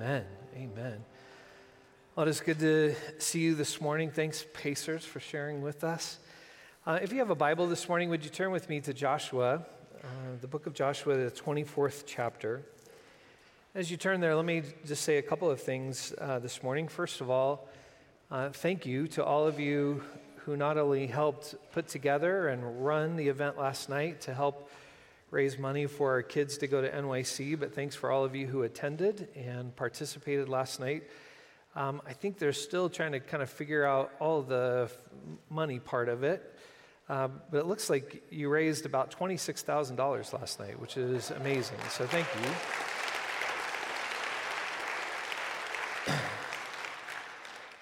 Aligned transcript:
Amen. 0.00 0.24
Amen. 0.54 1.04
Well, 2.14 2.24
it 2.24 2.30
is 2.30 2.38
good 2.38 2.60
to 2.60 2.94
see 3.18 3.40
you 3.40 3.56
this 3.56 3.80
morning. 3.80 4.12
Thanks, 4.12 4.46
Pacers, 4.54 5.04
for 5.04 5.18
sharing 5.18 5.60
with 5.60 5.82
us. 5.82 6.20
Uh, 6.86 7.00
if 7.02 7.10
you 7.10 7.18
have 7.18 7.30
a 7.30 7.34
Bible 7.34 7.66
this 7.66 7.88
morning, 7.88 8.08
would 8.10 8.22
you 8.22 8.30
turn 8.30 8.52
with 8.52 8.68
me 8.68 8.80
to 8.82 8.94
Joshua, 8.94 9.66
uh, 10.04 10.06
the 10.40 10.46
book 10.46 10.66
of 10.66 10.74
Joshua, 10.74 11.16
the 11.16 11.32
24th 11.32 12.04
chapter? 12.06 12.62
As 13.74 13.90
you 13.90 13.96
turn 13.96 14.20
there, 14.20 14.36
let 14.36 14.44
me 14.44 14.62
just 14.86 15.02
say 15.02 15.18
a 15.18 15.22
couple 15.22 15.50
of 15.50 15.60
things 15.60 16.14
uh, 16.20 16.38
this 16.38 16.62
morning. 16.62 16.86
First 16.86 17.20
of 17.20 17.28
all, 17.28 17.68
uh, 18.30 18.50
thank 18.50 18.86
you 18.86 19.08
to 19.08 19.24
all 19.24 19.48
of 19.48 19.58
you 19.58 20.04
who 20.44 20.56
not 20.56 20.78
only 20.78 21.08
helped 21.08 21.56
put 21.72 21.88
together 21.88 22.46
and 22.50 22.86
run 22.86 23.16
the 23.16 23.26
event 23.26 23.58
last 23.58 23.88
night 23.88 24.20
to 24.20 24.32
help 24.32 24.70
raise 25.30 25.58
money 25.58 25.86
for 25.86 26.12
our 26.12 26.22
kids 26.22 26.58
to 26.58 26.66
go 26.66 26.80
to 26.80 26.90
NYC, 26.90 27.58
but 27.58 27.74
thanks 27.74 27.94
for 27.94 28.10
all 28.10 28.24
of 28.24 28.34
you 28.34 28.46
who 28.46 28.62
attended 28.62 29.28
and 29.36 29.74
participated 29.76 30.48
last 30.48 30.80
night. 30.80 31.04
Um, 31.76 32.00
I 32.06 32.12
think 32.12 32.38
they're 32.38 32.52
still 32.52 32.88
trying 32.88 33.12
to 33.12 33.20
kind 33.20 33.42
of 33.42 33.50
figure 33.50 33.84
out 33.84 34.10
all 34.20 34.42
the 34.42 34.90
money 35.50 35.78
part 35.78 36.08
of 36.08 36.24
it. 36.24 36.54
Um, 37.08 37.40
but 37.50 37.58
it 37.58 37.66
looks 37.66 37.88
like 37.88 38.22
you 38.30 38.48
raised 38.48 38.84
about 38.84 39.16
$26,000 39.16 40.32
last 40.32 40.60
night, 40.60 40.78
which 40.78 40.96
is 40.96 41.30
amazing. 41.30 41.78
So 41.90 42.06
thank 42.06 42.26
you. 42.42 42.97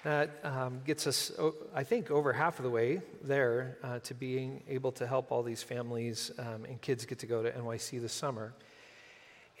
That 0.07 0.39
um, 0.45 0.79
gets 0.85 1.05
us, 1.05 1.33
I 1.75 1.83
think, 1.83 2.11
over 2.11 2.31
half 2.31 2.59
of 2.59 2.63
the 2.63 2.69
way 2.69 3.01
there 3.21 3.77
uh, 3.83 3.99
to 3.99 4.13
being 4.13 4.63
able 4.69 4.93
to 4.93 5.05
help 5.05 5.33
all 5.33 5.43
these 5.43 5.61
families 5.61 6.31
um, 6.39 6.63
and 6.63 6.79
kids 6.79 7.05
get 7.05 7.19
to 7.19 7.25
go 7.25 7.43
to 7.43 7.51
NYC 7.51 7.99
this 7.99 8.13
summer. 8.13 8.53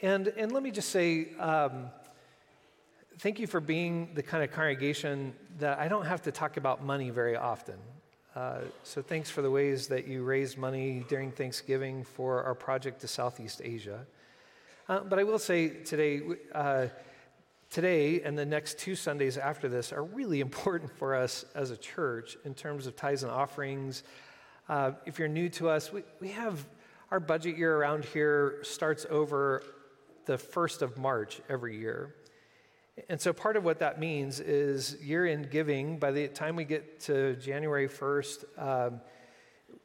And, 0.01 0.29
and 0.29 0.53
let 0.53 0.63
me 0.63 0.71
just 0.71 0.87
say, 0.87 1.35
um, 1.37 1.87
thank 3.19 3.39
you 3.39 3.47
for 3.47 3.59
being 3.59 4.11
the 4.13 4.23
kind 4.23 4.41
of 4.41 4.53
congregation 4.53 5.33
that 5.59 5.79
I 5.79 5.89
don't 5.89 6.05
have 6.05 6.21
to 6.21 6.31
talk 6.31 6.55
about 6.55 6.81
money 6.81 7.09
very 7.09 7.35
often. 7.35 7.75
Uh, 8.33 8.59
so 8.83 9.01
thanks 9.01 9.29
for 9.29 9.41
the 9.41 9.51
ways 9.51 9.87
that 9.87 10.07
you 10.07 10.23
raised 10.23 10.57
money 10.57 11.03
during 11.09 11.29
Thanksgiving 11.29 12.05
for 12.05 12.41
our 12.43 12.55
project 12.55 13.01
to 13.01 13.09
Southeast 13.09 13.59
Asia. 13.65 14.05
Uh, 14.87 15.01
but 15.01 15.19
I 15.19 15.25
will 15.25 15.39
say 15.39 15.67
today, 15.67 16.21
uh, 16.55 16.87
today 17.69 18.21
and 18.21 18.37
the 18.37 18.45
next 18.45 18.79
two 18.79 18.95
Sundays 18.95 19.37
after 19.37 19.67
this 19.67 19.91
are 19.91 20.03
really 20.03 20.39
important 20.47 20.91
for 20.97 21.15
us 21.15 21.45
as 21.55 21.71
a 21.71 21.77
church 21.77 22.37
in 22.45 22.53
terms 22.53 22.87
of 22.87 22.95
tithes 22.95 23.23
and 23.23 23.31
offerings. 23.31 24.03
Uh, 24.69 24.91
if 25.05 25.19
you're 25.19 25.27
new 25.27 25.49
to 25.49 25.69
us, 25.69 25.91
we, 25.91 26.03
we 26.19 26.29
have 26.29 26.65
our 27.11 27.19
budget 27.19 27.57
year 27.57 27.75
around 27.75 28.03
here 28.05 28.59
starts 28.63 29.05
over 29.09 29.63
the 30.25 30.37
1st 30.37 30.81
of 30.81 30.97
March 30.97 31.41
every 31.49 31.77
year. 31.77 32.13
And 33.09 33.21
so 33.21 33.31
part 33.31 33.55
of 33.55 33.63
what 33.63 33.79
that 33.79 33.99
means 33.99 34.39
is 34.39 34.97
year 35.01 35.25
end 35.25 35.51
giving, 35.51 35.99
by 35.99 36.11
the 36.11 36.27
time 36.27 36.55
we 36.55 36.65
get 36.65 36.99
to 37.01 37.35
January 37.35 37.87
1st, 37.87 38.43
um, 38.57 39.01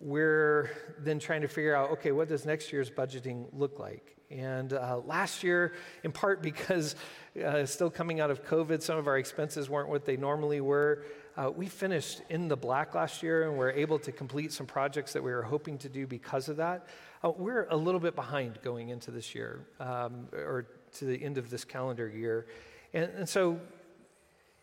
we're 0.02 0.70
then 0.98 1.18
trying 1.18 1.42
to 1.42 1.48
figure 1.48 1.74
out 1.74 1.90
okay, 1.90 2.12
what 2.12 2.28
does 2.28 2.44
next 2.44 2.72
year's 2.72 2.90
budgeting 2.90 3.46
look 3.52 3.78
like? 3.78 4.16
And 4.30 4.72
uh, 4.72 5.00
last 5.04 5.42
year, 5.42 5.74
in 6.02 6.10
part 6.10 6.42
because 6.42 6.96
uh, 7.44 7.66
still 7.66 7.90
coming 7.90 8.20
out 8.20 8.30
of 8.30 8.44
COVID, 8.44 8.82
some 8.82 8.96
of 8.98 9.06
our 9.06 9.18
expenses 9.18 9.68
weren't 9.68 9.88
what 9.88 10.04
they 10.04 10.16
normally 10.16 10.60
were. 10.60 11.04
Uh, 11.36 11.50
we 11.54 11.66
finished 11.66 12.22
in 12.30 12.48
the 12.48 12.56
black 12.56 12.94
last 12.94 13.22
year 13.22 13.48
and 13.48 13.58
we're 13.58 13.70
able 13.70 13.98
to 13.98 14.12
complete 14.12 14.52
some 14.52 14.66
projects 14.66 15.12
that 15.12 15.22
we 15.22 15.30
were 15.30 15.42
hoping 15.42 15.78
to 15.78 15.88
do 15.88 16.06
because 16.06 16.48
of 16.48 16.56
that. 16.56 16.86
Uh, 17.22 17.30
we're 17.30 17.66
a 17.70 17.76
little 17.76 18.00
bit 18.00 18.14
behind 18.14 18.58
going 18.62 18.88
into 18.88 19.10
this 19.10 19.34
year 19.34 19.66
um, 19.80 20.28
or 20.32 20.66
to 20.94 21.04
the 21.04 21.22
end 21.22 21.38
of 21.38 21.50
this 21.50 21.64
calendar 21.64 22.08
year. 22.08 22.46
And, 22.92 23.10
and, 23.16 23.28
so, 23.28 23.60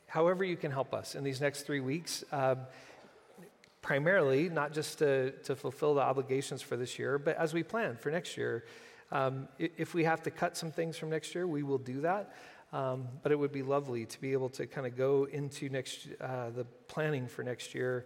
however, 0.08 0.44
you 0.44 0.58
can 0.58 0.72
help 0.72 0.94
us 0.94 1.16
in 1.16 1.24
these 1.24 1.42
next 1.42 1.64
three 1.64 1.80
weeks. 1.80 2.24
Primarily, 3.82 4.50
not 4.50 4.74
just 4.74 5.00
to, 5.00 5.32
to 5.44 5.56
fulfill 5.56 5.94
the 5.94 6.02
obligations 6.02 6.62
for 6.62 6.76
this 6.76 7.00
year, 7.00 7.18
but 7.18 7.38
as 7.38 7.54
we 7.54 7.64
plan 7.64 7.96
for 7.98 8.12
next 8.12 8.38
year. 8.38 8.66
Um, 9.12 9.48
if 9.58 9.94
we 9.94 10.04
have 10.04 10.22
to 10.24 10.32
cut 10.32 10.56
some 10.56 10.72
things 10.72 10.98
from 10.98 11.10
next 11.10 11.34
year, 11.34 11.48
we 11.48 11.64
will 11.64 11.80
do 11.80 12.02
that. 12.02 12.36
Um, 12.72 13.08
but 13.24 13.32
it 13.32 13.40
would 13.40 13.52
be 13.52 13.64
lovely 13.64 14.06
to 14.06 14.22
be 14.22 14.34
able 14.34 14.50
to 14.50 14.68
kind 14.68 14.86
of 14.86 14.96
go 14.96 15.28
into 15.32 15.70
next 15.70 16.08
uh, 16.22 16.52
the 16.52 16.66
planning 16.88 17.28
for 17.28 17.44
next 17.44 17.74
year, 17.74 18.06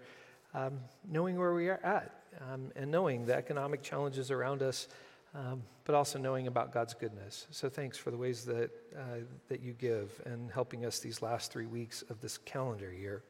um, 0.54 0.80
knowing 1.10 1.38
where 1.38 1.54
we 1.54 1.68
are 1.68 1.82
at, 1.84 2.22
um, 2.40 2.72
and 2.76 2.90
knowing 2.90 3.26
the 3.26 3.36
economic 3.36 3.84
challenges 3.84 4.32
around 4.32 4.62
us, 4.62 4.88
um, 5.36 5.64
but 5.84 5.96
also 5.96 6.18
knowing 6.18 6.48
about 6.48 6.72
God's 6.72 6.94
goodness. 6.94 7.46
So 7.52 7.68
thanks 7.68 7.98
for 7.98 8.10
the 8.10 8.16
ways 8.18 8.46
that 8.46 8.72
uh, 8.96 9.26
that 9.50 9.60
you 9.60 9.74
give 9.74 10.22
and 10.26 10.50
helping 10.50 10.86
us 10.86 11.00
these 11.00 11.22
last 11.22 11.52
three 11.52 11.66
weeks 11.66 12.02
of 12.04 12.22
this 12.22 12.38
calendar 12.38 12.94
year. 12.94 13.22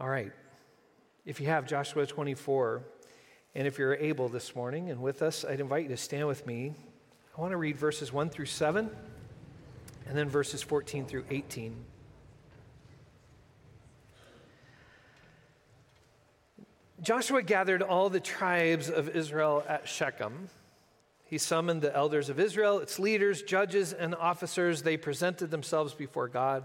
All 0.00 0.08
right, 0.08 0.32
if 1.24 1.40
you 1.40 1.46
have 1.46 1.66
Joshua 1.66 2.06
24. 2.06 2.82
And 3.54 3.66
if 3.66 3.78
you're 3.78 3.94
able 3.94 4.28
this 4.28 4.56
morning 4.56 4.90
and 4.90 5.02
with 5.02 5.22
us, 5.22 5.44
I'd 5.44 5.60
invite 5.60 5.84
you 5.84 5.88
to 5.90 5.96
stand 5.96 6.26
with 6.26 6.46
me. 6.46 6.72
I 7.36 7.40
want 7.40 7.52
to 7.52 7.56
read 7.56 7.76
verses 7.76 8.12
1 8.12 8.30
through 8.30 8.46
7 8.46 8.90
and 10.06 10.18
then 10.18 10.28
verses 10.28 10.62
14 10.62 11.06
through 11.06 11.24
18. 11.30 11.76
Joshua 17.02 17.42
gathered 17.42 17.82
all 17.82 18.08
the 18.08 18.20
tribes 18.20 18.88
of 18.88 19.08
Israel 19.16 19.64
at 19.68 19.88
Shechem. 19.88 20.48
He 21.24 21.36
summoned 21.38 21.82
the 21.82 21.94
elders 21.94 22.28
of 22.28 22.38
Israel, 22.38 22.78
its 22.78 22.98
leaders, 22.98 23.42
judges, 23.42 23.92
and 23.92 24.14
officers. 24.14 24.82
They 24.82 24.96
presented 24.96 25.50
themselves 25.50 25.94
before 25.94 26.28
God. 26.28 26.64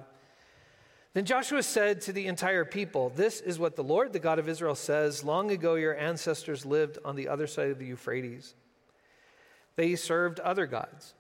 Then 1.17 1.25
Joshua 1.25 1.63
said 1.63 2.01
to 2.01 2.13
the 2.13 2.28
entire 2.28 2.63
people, 2.63 3.09
This 3.09 3.41
is 3.41 3.57
what 3.57 3.75
the 3.75 3.83
Lord, 3.83 4.13
the 4.13 4.19
God 4.19 4.38
of 4.38 4.47
Israel, 4.47 4.75
says 4.75 5.23
Long 5.23 5.50
ago 5.50 5.73
your 5.73 5.97
ancestors 5.97 6.63
lived 6.63 7.00
on 7.03 7.16
the 7.16 7.28
other 7.28 7.47
side 7.47 7.72
of 7.72 7.79
the 7.79 7.88
Euphrates. 7.88 8.53
They 9.77 9.95
served 9.95 10.39
other 10.39 10.67
gods. 10.67 11.16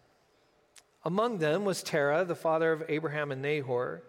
Among 1.03 1.39
them 1.39 1.65
was 1.65 1.81
Terah, 1.81 2.25
the 2.25 2.35
father 2.35 2.71
of 2.71 2.83
Abraham 2.87 3.31
and 3.31 3.41
Nahor. 3.41 4.03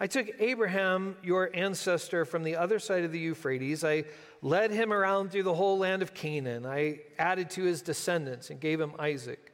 I 0.00 0.06
took 0.06 0.30
Abraham, 0.40 1.18
your 1.22 1.50
ancestor, 1.52 2.24
from 2.24 2.42
the 2.42 2.56
other 2.56 2.78
side 2.78 3.04
of 3.04 3.12
the 3.12 3.18
Euphrates. 3.18 3.84
I 3.84 4.04
led 4.40 4.70
him 4.70 4.94
around 4.94 5.30
through 5.30 5.42
the 5.42 5.52
whole 5.52 5.76
land 5.76 6.00
of 6.00 6.14
Canaan. 6.14 6.64
I 6.64 7.00
added 7.18 7.50
to 7.50 7.64
his 7.64 7.82
descendants 7.82 8.48
and 8.48 8.58
gave 8.60 8.80
him 8.80 8.94
Isaac. 8.98 9.45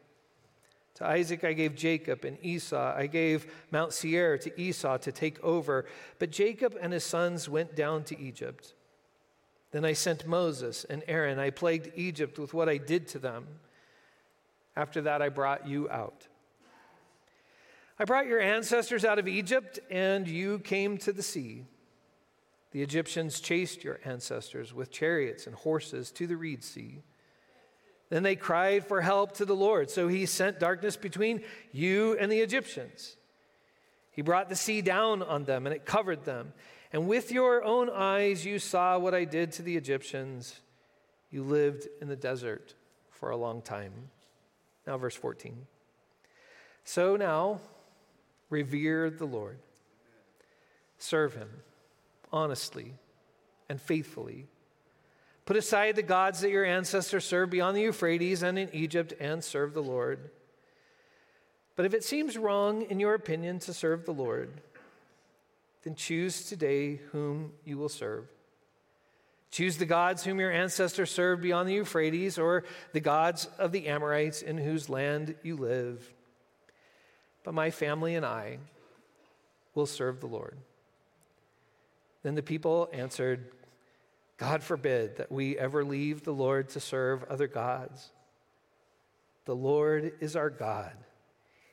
To 1.03 1.09
Isaac 1.09 1.43
I 1.43 1.53
gave 1.53 1.75
Jacob 1.75 2.25
and 2.25 2.39
Esau. 2.43 2.95
I 2.97 3.09
gave 3.09 3.53
Mount 3.73 3.93
Seir 3.93 4.39
to 4.39 4.61
Esau 4.61 4.99
to 4.99 5.11
take 5.11 5.43
over. 5.43 5.85
But 6.21 6.31
Jacob 6.31 6.79
and 6.81 6.93
his 6.93 7.03
sons 7.03 7.49
went 7.49 7.75
down 7.75 8.05
to 8.05 8.21
Egypt. 8.21 8.75
Then 9.73 9.85
I 9.85 9.95
sent 9.95 10.29
Moses 10.29 10.85
and 10.85 11.03
Aaron. 11.09 11.41
I 11.41 11.51
plagued 11.51 11.91
Egypt 11.97 12.39
with 12.39 12.55
what 12.55 12.69
I 12.69 12.77
did 12.77 13.09
to 13.09 13.19
them. 13.19 13.49
After 14.77 15.01
that, 15.01 15.21
I 15.21 15.29
brought 15.29 15.67
you 15.67 15.91
out. 15.91 16.29
I 17.99 18.05
brought 18.05 18.27
your 18.27 18.41
ancestors 18.41 19.05
out 19.05 19.19
of 19.19 19.27
Egypt, 19.27 19.81
and 19.91 20.29
you 20.29 20.61
came 20.61 20.99
to 20.99 21.13
the 21.13 21.23
sea. 21.23 21.65
The 22.71 22.81
Egyptians 22.81 23.41
chased 23.41 23.83
your 23.83 23.99
ancestors 24.05 24.73
with 24.73 24.93
chariots 24.93 25.49
and 25.49 25.57
horses 25.57 26.13
to 26.13 26.29
the 26.29 26.37
Reed 26.37 26.63
Sea. 26.63 27.03
Then 28.13 28.25
they 28.25 28.37
cried 28.37 28.87
for 28.87 29.01
help 29.01 29.33
to 29.37 29.47
the 29.47 29.57
Lord. 29.57 29.89
So 29.89 30.07
he 30.07 30.27
sent 30.27 30.61
darkness 30.61 30.99
between 30.99 31.41
you 31.73 32.15
and 32.21 32.31
the 32.31 32.41
Egyptians. 32.41 33.17
He 34.11 34.21
brought 34.21 34.51
the 34.51 34.55
sea 34.55 34.83
down 34.83 35.23
on 35.23 35.45
them, 35.45 35.67
and 35.67 35.75
it 35.75 35.87
covered 35.87 36.27
them. 36.27 36.53
And 36.93 37.09
with 37.09 37.33
your 37.33 37.65
own 37.65 37.89
eyes 37.89 38.45
you 38.45 38.59
saw 38.59 38.99
what 38.99 39.15
I 39.15 39.25
did 39.25 39.51
to 39.53 39.63
the 39.63 39.79
Egyptians. 39.79 40.61
You 41.31 41.43
lived 41.43 41.89
in 42.03 42.09
the 42.09 42.15
desert 42.15 42.75
for 43.09 43.31
a 43.31 43.37
long 43.39 43.63
time. 43.63 43.95
Now, 44.87 44.99
verse 44.99 45.17
14. 45.17 45.67
So 46.85 47.17
now, 47.17 47.61
revere 48.51 49.09
the 49.09 49.25
Lord, 49.25 49.57
serve 50.99 51.35
him 51.35 51.49
honestly 52.31 52.93
and 53.71 53.81
faithfully 53.81 54.49
Put 55.45 55.57
aside 55.57 55.97
the 55.97 56.03
gods 56.03 56.41
that 56.41 56.51
your 56.51 56.65
ancestors 56.65 57.25
served 57.25 57.51
beyond 57.51 57.77
the 57.77 57.83
Euphrates 57.83 58.43
and 58.43 58.59
in 58.59 58.69
Egypt 58.73 59.13
and 59.19 59.43
serve 59.43 59.75
the 59.75 59.83
Lord. 59.83 60.31
But 61.75 61.87
if 61.87 61.95
it 61.95 62.05
seems 62.05 62.39
wrong 62.39 62.83
in 62.83 63.01
your 63.01 63.15
opinion 63.15 63.59
to 63.61 63.73
serve 63.73 64.05
the 64.05 64.13
Lord, 64.13 64.61
then 65.83 65.95
choose 65.95 66.45
today 66.45 67.01
whom 67.11 67.53
you 67.65 67.77
will 67.77 67.89
serve. 67.89 68.29
Choose 69.51 69.77
the 69.77 69.87
gods 69.87 70.25
whom 70.25 70.39
your 70.39 70.53
ancestors 70.53 71.11
served 71.11 71.43
beyond 71.43 71.69
the 71.69 71.75
Euphrates, 71.75 72.39
or 72.39 72.65
the 72.93 73.01
gods 73.01 73.49
of 73.59 73.71
the 73.71 73.89
Amorites 73.89 74.41
in 74.41 74.57
whose 74.57 74.89
land 74.89 75.35
you 75.43 75.57
live. 75.57 76.11
But 77.45 77.53
my 77.53 77.71
family 77.71 78.15
and 78.15 78.25
I 78.25 78.59
will 79.75 79.87
serve 79.87 80.21
the 80.21 80.27
Lord. 80.27 80.57
Then 82.23 82.35
the 82.35 82.43
people 82.43 82.89
answered, 82.93 83.51
God 84.43 84.65
forbid 84.65 85.19
that 85.19 85.31
we 85.31 85.57
ever 85.57 85.85
leave 85.85 86.25
the 86.25 86.33
Lord 86.33 86.71
to 86.71 86.81
serve 86.81 87.23
other 87.31 87.47
gods. 87.47 88.11
The 89.45 89.55
Lord 89.55 90.15
is 90.19 90.35
our 90.35 90.51
God. 90.51 90.95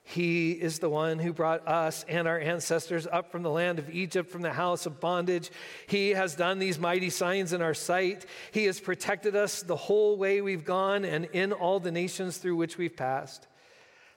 He 0.03 0.51
is 0.51 0.77
the 0.77 0.89
one 0.89 1.17
who 1.17 1.33
brought 1.33 1.67
us 1.67 2.05
and 2.07 2.27
our 2.27 2.39
ancestors 2.39 3.07
up 3.07 3.31
from 3.31 3.41
the 3.41 3.49
land 3.49 3.79
of 3.79 3.89
Egypt, 3.89 4.29
from 4.29 4.43
the 4.43 4.53
house 4.53 4.85
of 4.85 4.99
bondage. 4.99 5.49
He 5.87 6.11
has 6.11 6.35
done 6.35 6.59
these 6.59 6.77
mighty 6.77 7.09
signs 7.09 7.53
in 7.53 7.63
our 7.63 7.73
sight. 7.73 8.27
He 8.51 8.65
has 8.65 8.79
protected 8.79 9.35
us 9.35 9.63
the 9.63 9.75
whole 9.75 10.15
way 10.15 10.39
we've 10.39 10.63
gone 10.63 11.05
and 11.05 11.25
in 11.25 11.51
all 11.51 11.79
the 11.79 11.91
nations 11.91 12.37
through 12.37 12.55
which 12.55 12.77
we've 12.77 12.95
passed. 12.95 13.47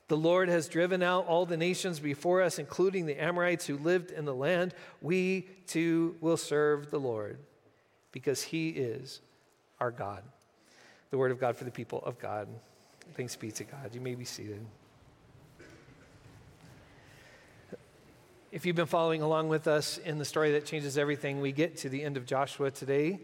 The 0.09 0.17
Lord 0.19 0.51
has 0.51 0.69
driven 0.69 1.03
out 1.03 1.27
all 1.27 1.47
the 1.47 1.57
nations 1.57 2.01
before 2.01 2.43
us, 2.43 2.59
including 2.59 3.07
the 3.07 3.19
Amorites 3.19 3.67
who 3.67 3.79
lived 3.79 4.11
in 4.11 4.27
the 4.27 4.35
land. 4.35 4.75
We 5.01 5.49
too 5.67 6.17
will 6.21 6.37
serve 6.37 6.91
the 6.91 7.01
Lord 7.01 7.39
because 8.13 8.43
he 8.43 8.69
is 8.69 9.21
our 9.81 9.91
God. 9.91 10.23
The 11.11 11.19
word 11.19 11.33
of 11.33 11.41
God 11.41 11.57
for 11.57 11.65
the 11.65 11.71
people 11.71 12.03
of 12.05 12.19
God. 12.19 12.49
Thanks 13.15 13.35
be 13.37 13.51
to 13.53 13.65
God. 13.65 13.95
You 13.95 14.01
may 14.01 14.15
be 14.15 14.25
seated. 14.25 14.65
If 18.53 18.67
you've 18.67 18.77
been 18.77 18.87
following 18.87 19.23
along 19.23 19.49
with 19.49 19.67
us 19.67 19.97
in 19.99 20.19
the 20.19 20.25
story 20.27 20.53
that 20.53 20.67
changes 20.67 20.99
everything, 20.99 21.41
we 21.41 21.53
get 21.53 21.79
to 21.79 21.89
the 21.89 22.03
end 22.03 22.19
of 22.19 22.27
Joshua 22.27 22.71
today. 22.71 23.19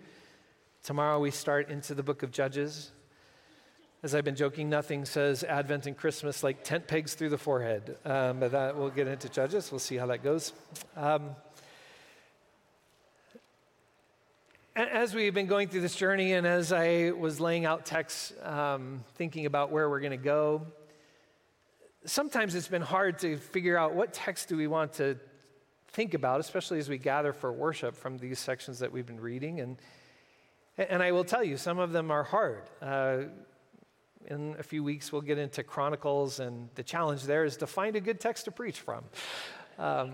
Tomorrow 0.83 1.21
we 1.21 1.31
start 1.31 1.69
into 1.69 1.95
the 1.95 2.03
book 2.03 2.23
of 2.23 2.31
Judges. 2.31 2.93
As 4.03 4.15
I've 4.15 4.25
been 4.25 4.37
joking, 4.37 4.71
nothing 4.71 5.05
says 5.05 5.45
Advent 5.45 5.87
and 5.87 5.97
Christmas 5.97 6.43
like 6.43 6.65
tent 6.65 6.87
pegs 6.87 7.15
through 7.15 7.29
the 7.29 7.39
forehead. 7.39 7.99
Um, 8.05 8.41
but 8.41 8.53
that, 8.53 8.77
we'll 8.77 8.91
get 8.91 9.07
into 9.07 9.29
Judges. 9.29 9.71
We'll 9.71 9.81
see 9.81 9.97
how 9.97 10.07
that 10.07 10.23
goes. 10.23 10.53
Um, 10.97 11.31
as 14.79 15.13
we've 15.13 15.35
been 15.35 15.49
going 15.49 15.67
through 15.67 15.81
this 15.81 15.97
journey, 15.97 16.35
and 16.35 16.47
as 16.47 16.73
I 16.73 17.11
was 17.11 17.41
laying 17.41 17.65
out 17.65 17.85
texts, 17.85 18.33
um, 18.45 19.03
thinking 19.17 19.45
about 19.45 19.73
where 19.73 19.91
we're 19.91 19.99
going 19.99 20.13
to 20.13 20.17
go, 20.17 20.69
sometimes 22.05 22.55
it's 22.55 22.69
been 22.69 22.83
hard 22.83 23.19
to 23.19 23.39
figure 23.39 23.77
out 23.77 23.95
what 23.95 24.13
text 24.13 24.49
do 24.49 24.57
we 24.57 24.69
want 24.69 24.93
to 24.95 25.19
think 25.89 26.15
about, 26.15 26.39
especially 26.39 26.79
as 26.79 26.89
we 26.89 26.97
gather 26.97 27.33
for 27.33 27.53
worship 27.53 27.97
from 27.97 28.19
these 28.19 28.39
sections 28.39 28.79
that 28.79 28.93
we've 28.93 29.07
been 29.07 29.21
reading. 29.21 29.59
And, 29.59 29.79
and 30.77 31.03
I 31.03 31.11
will 31.11 31.25
tell 31.25 31.43
you, 31.43 31.57
some 31.57 31.81
of 31.81 31.91
them 31.91 32.13
are 32.13 32.23
hard. 32.23 32.63
Uh, 32.81 33.23
in 34.27 34.55
a 34.61 34.63
few 34.63 34.85
weeks, 34.85 35.11
we'll 35.11 35.23
get 35.23 35.39
into 35.39 35.65
Chronicles, 35.65 36.39
and 36.39 36.69
the 36.77 36.85
challenge 36.85 37.25
there 37.25 37.45
is 37.45 37.57
to 37.57 37.67
find 37.67 37.97
a 37.97 38.01
good 38.01 38.21
text 38.21 38.45
to 38.45 38.53
preach 38.53 38.79
from. 38.79 39.03
Um, 39.77 40.13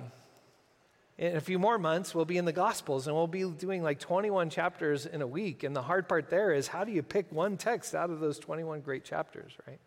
in 1.16 1.36
a 1.36 1.40
few 1.40 1.58
more 1.58 1.78
months, 1.78 2.14
we'll 2.14 2.24
be 2.24 2.38
in 2.38 2.44
the 2.44 2.52
Gospels, 2.52 3.06
and 3.06 3.14
we'll 3.14 3.28
be 3.28 3.44
doing 3.44 3.82
like 3.82 4.00
21 4.00 4.50
chapters 4.50 5.06
in 5.06 5.22
a 5.22 5.26
week. 5.26 5.62
And 5.62 5.74
the 5.74 5.82
hard 5.82 6.08
part 6.08 6.28
there 6.28 6.52
is 6.52 6.66
how 6.66 6.82
do 6.82 6.90
you 6.90 7.02
pick 7.02 7.30
one 7.30 7.56
text 7.56 7.94
out 7.94 8.10
of 8.10 8.20
those 8.20 8.38
21 8.38 8.80
great 8.80 9.04
chapters, 9.04 9.52
right? 9.66 9.78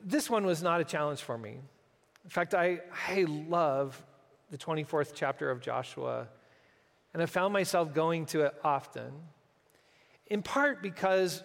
This 0.00 0.28
one 0.28 0.44
was 0.44 0.62
not 0.62 0.80
a 0.80 0.84
challenge 0.84 1.22
for 1.22 1.38
me. 1.38 1.58
In 2.24 2.30
fact, 2.30 2.54
I, 2.54 2.80
I 3.08 3.24
love 3.24 4.02
the 4.50 4.58
24th 4.58 5.12
chapter 5.14 5.48
of 5.48 5.60
Joshua, 5.60 6.26
and 7.14 7.22
I 7.22 7.26
found 7.26 7.52
myself 7.52 7.94
going 7.94 8.26
to 8.26 8.42
it 8.42 8.54
often, 8.64 9.12
in 10.26 10.42
part 10.42 10.82
because 10.82 11.44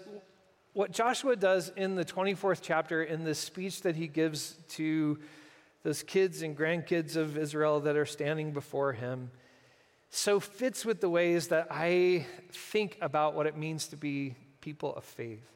what 0.74 0.92
Joshua 0.92 1.36
does 1.36 1.72
in 1.76 1.96
the 1.96 2.06
24th 2.06 2.62
chapter, 2.64 3.04
in 3.04 3.24
the 3.24 3.36
speech 3.36 3.82
that 3.82 3.96
he 3.96 4.08
gives 4.08 4.56
to 4.70 5.20
those 5.84 6.04
kids 6.04 6.42
and 6.42 6.58
grandkids 6.58 7.16
of 7.16 7.38
Israel 7.38 7.82
that 7.82 7.96
are 7.96 8.06
standing 8.06 8.52
before 8.52 8.94
him, 8.94 9.32
so 10.10 10.40
fits 10.40 10.86
with 10.86 11.02
the 11.02 11.10
ways 11.10 11.48
that 11.48 11.68
I 11.72 12.26
think 12.52 12.98
about 13.02 13.34
what 13.34 13.48
it 13.48 13.58
means 13.58 13.88
to 13.88 13.98
be 13.98 14.36
people 14.60 14.94
of 14.96 15.04
faith. 15.04 15.48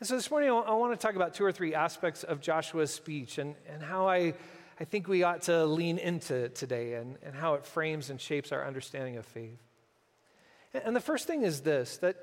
And 0.00 0.08
so 0.08 0.16
this 0.16 0.30
morning, 0.30 0.48
I 0.50 0.72
want 0.72 0.98
to 0.98 1.06
talk 1.06 1.14
about 1.14 1.34
two 1.34 1.44
or 1.44 1.52
three 1.52 1.74
aspects 1.74 2.24
of 2.24 2.40
Joshua's 2.40 2.90
speech 2.90 3.36
and, 3.36 3.54
and 3.68 3.82
how 3.82 4.08
I, 4.08 4.32
I 4.80 4.84
think 4.84 5.08
we 5.08 5.24
ought 5.24 5.42
to 5.42 5.66
lean 5.66 5.98
into 5.98 6.48
today 6.48 6.94
and, 6.94 7.18
and 7.22 7.34
how 7.34 7.52
it 7.54 7.66
frames 7.66 8.08
and 8.08 8.18
shapes 8.18 8.50
our 8.50 8.66
understanding 8.66 9.18
of 9.18 9.26
faith. 9.26 9.60
And 10.72 10.96
the 10.96 11.00
first 11.00 11.26
thing 11.26 11.42
is 11.42 11.60
this 11.60 11.98
that, 11.98 12.16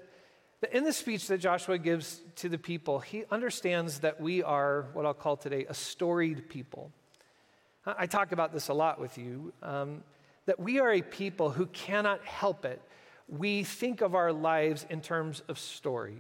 that 0.62 0.75
in 0.75 0.86
the 0.86 0.94
speech 0.94 1.27
that 1.27 1.38
Joshua 1.38 1.77
gives 1.77 2.19
to 2.38 2.50
the 2.50 2.57
people, 2.57 3.00
he 3.00 3.25
understands 3.30 4.00
that 4.00 4.19
we 4.19 4.42
are 4.42 4.88
what 4.94 5.06
I'll 5.06 5.13
call 5.13 5.38
today 5.38 5.68
a 5.69 5.75
storied 5.75 6.50
people. 6.50 6.92
I 7.98 8.06
talk 8.06 8.34
about 8.34 8.51
this 8.51 8.68
a 8.68 8.74
lot 8.74 9.00
with 9.00 9.18
you 9.18 9.54
um, 9.63 10.04
that 10.45 10.60
we 10.60 10.80
are 10.80 10.92
a 10.92 11.01
people 11.01 11.50
who 11.50 11.68
cannot 11.68 12.24
help 12.25 12.66
it. 12.66 12.81
We 13.30 13.63
think 13.63 14.01
of 14.01 14.16
our 14.16 14.34
lives 14.34 14.86
in 14.89 15.00
terms 15.00 15.42
of 15.48 15.57
story. 15.57 16.18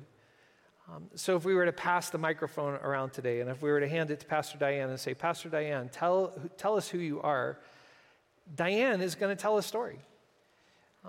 Um, 0.89 1.07
so, 1.15 1.35
if 1.35 1.43
we 1.43 1.53
were 1.53 1.65
to 1.65 1.73
pass 1.73 2.09
the 2.09 2.17
microphone 2.17 2.75
around 2.75 3.11
today, 3.11 3.41
and 3.41 3.49
if 3.49 3.61
we 3.61 3.69
were 3.69 3.81
to 3.81 3.87
hand 3.89 4.09
it 4.09 4.21
to 4.21 4.25
Pastor 4.25 4.57
Diane 4.57 4.89
and 4.89 4.97
say, 4.97 5.13
Pastor 5.13 5.49
Diane, 5.49 5.89
tell, 5.89 6.33
tell 6.55 6.77
us 6.77 6.87
who 6.87 6.97
you 6.97 7.21
are, 7.21 7.59
Diane 8.55 9.01
is 9.01 9.15
going 9.15 9.35
to 9.35 9.41
tell 9.41 9.57
a 9.57 9.63
story. 9.63 9.99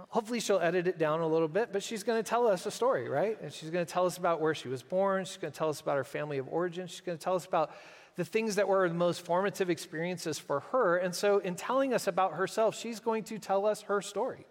Hopefully, 0.08 0.40
she'll 0.40 0.58
edit 0.58 0.88
it 0.88 0.98
down 0.98 1.20
a 1.20 1.26
little 1.26 1.48
bit, 1.48 1.72
but 1.72 1.82
she's 1.82 2.02
going 2.02 2.22
to 2.22 2.28
tell 2.28 2.48
us 2.48 2.66
a 2.66 2.70
story, 2.72 3.08
right? 3.08 3.40
And 3.40 3.52
she's 3.52 3.70
going 3.70 3.84
to 3.86 3.92
tell 3.92 4.06
us 4.06 4.16
about 4.16 4.40
where 4.40 4.54
she 4.54 4.68
was 4.68 4.82
born. 4.82 5.24
She's 5.24 5.36
going 5.36 5.52
to 5.52 5.58
tell 5.58 5.68
us 5.68 5.80
about 5.80 5.96
her 5.96 6.04
family 6.04 6.38
of 6.38 6.48
origin. 6.48 6.88
She's 6.88 7.00
going 7.00 7.18
to 7.18 7.22
tell 7.22 7.34
us 7.34 7.46
about 7.46 7.70
the 8.18 8.24
things 8.24 8.56
that 8.56 8.66
were 8.66 8.88
the 8.88 8.94
most 8.96 9.24
formative 9.24 9.70
experiences 9.70 10.40
for 10.40 10.58
her. 10.72 10.96
And 10.96 11.14
so, 11.14 11.38
in 11.38 11.54
telling 11.54 11.94
us 11.94 12.08
about 12.08 12.32
herself, 12.34 12.76
she's 12.76 12.98
going 12.98 13.22
to 13.24 13.38
tell 13.38 13.64
us 13.64 13.82
her 13.82 14.02
story 14.02 14.44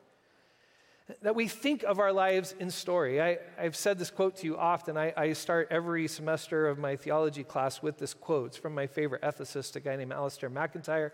that 1.22 1.36
we 1.36 1.50
think 1.50 1.84
of 1.84 2.00
our 2.00 2.14
lives 2.14 2.56
in 2.60 2.72
story. 2.72 3.22
I, 3.22 3.38
have 3.58 3.76
said 3.76 4.00
this 4.00 4.10
quote 4.10 4.38
to 4.38 4.46
you 4.46 4.58
often. 4.58 4.98
I, 4.98 5.14
I, 5.16 5.34
start 5.34 5.68
every 5.70 6.08
semester 6.08 6.68
of 6.68 6.78
my 6.78 6.96
theology 6.96 7.44
class 7.44 7.82
with 7.82 7.98
this 7.98 8.14
quote. 8.14 8.48
It's 8.48 8.58
from 8.58 8.74
my 8.74 8.88
favorite 8.88 9.22
ethicist, 9.22 9.76
a 9.76 9.82
guy 9.82 9.98
named 9.98 10.12
Alasdair 10.12 10.52
MacIntyre. 10.52 11.14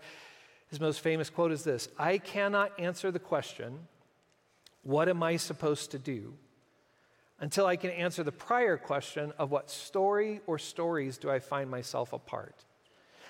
His 0.68 0.80
most 0.80 1.00
famous 1.00 1.30
quote 1.30 1.50
is 1.50 1.64
this 1.64 1.88
I 1.98 2.18
cannot 2.18 2.78
answer 2.78 3.10
the 3.10 3.18
question, 3.18 3.80
What 4.82 5.08
am 5.08 5.24
I 5.24 5.36
supposed 5.38 5.90
to 5.90 5.98
do? 5.98 6.34
Until 7.40 7.66
I 7.66 7.76
can 7.76 7.90
answer 7.90 8.22
the 8.22 8.32
prior 8.32 8.76
question 8.76 9.32
of 9.38 9.50
what 9.50 9.70
story 9.70 10.40
or 10.46 10.58
stories 10.58 11.18
do 11.18 11.30
I 11.30 11.38
find 11.38 11.70
myself 11.70 12.12
a 12.12 12.18
part. 12.18 12.64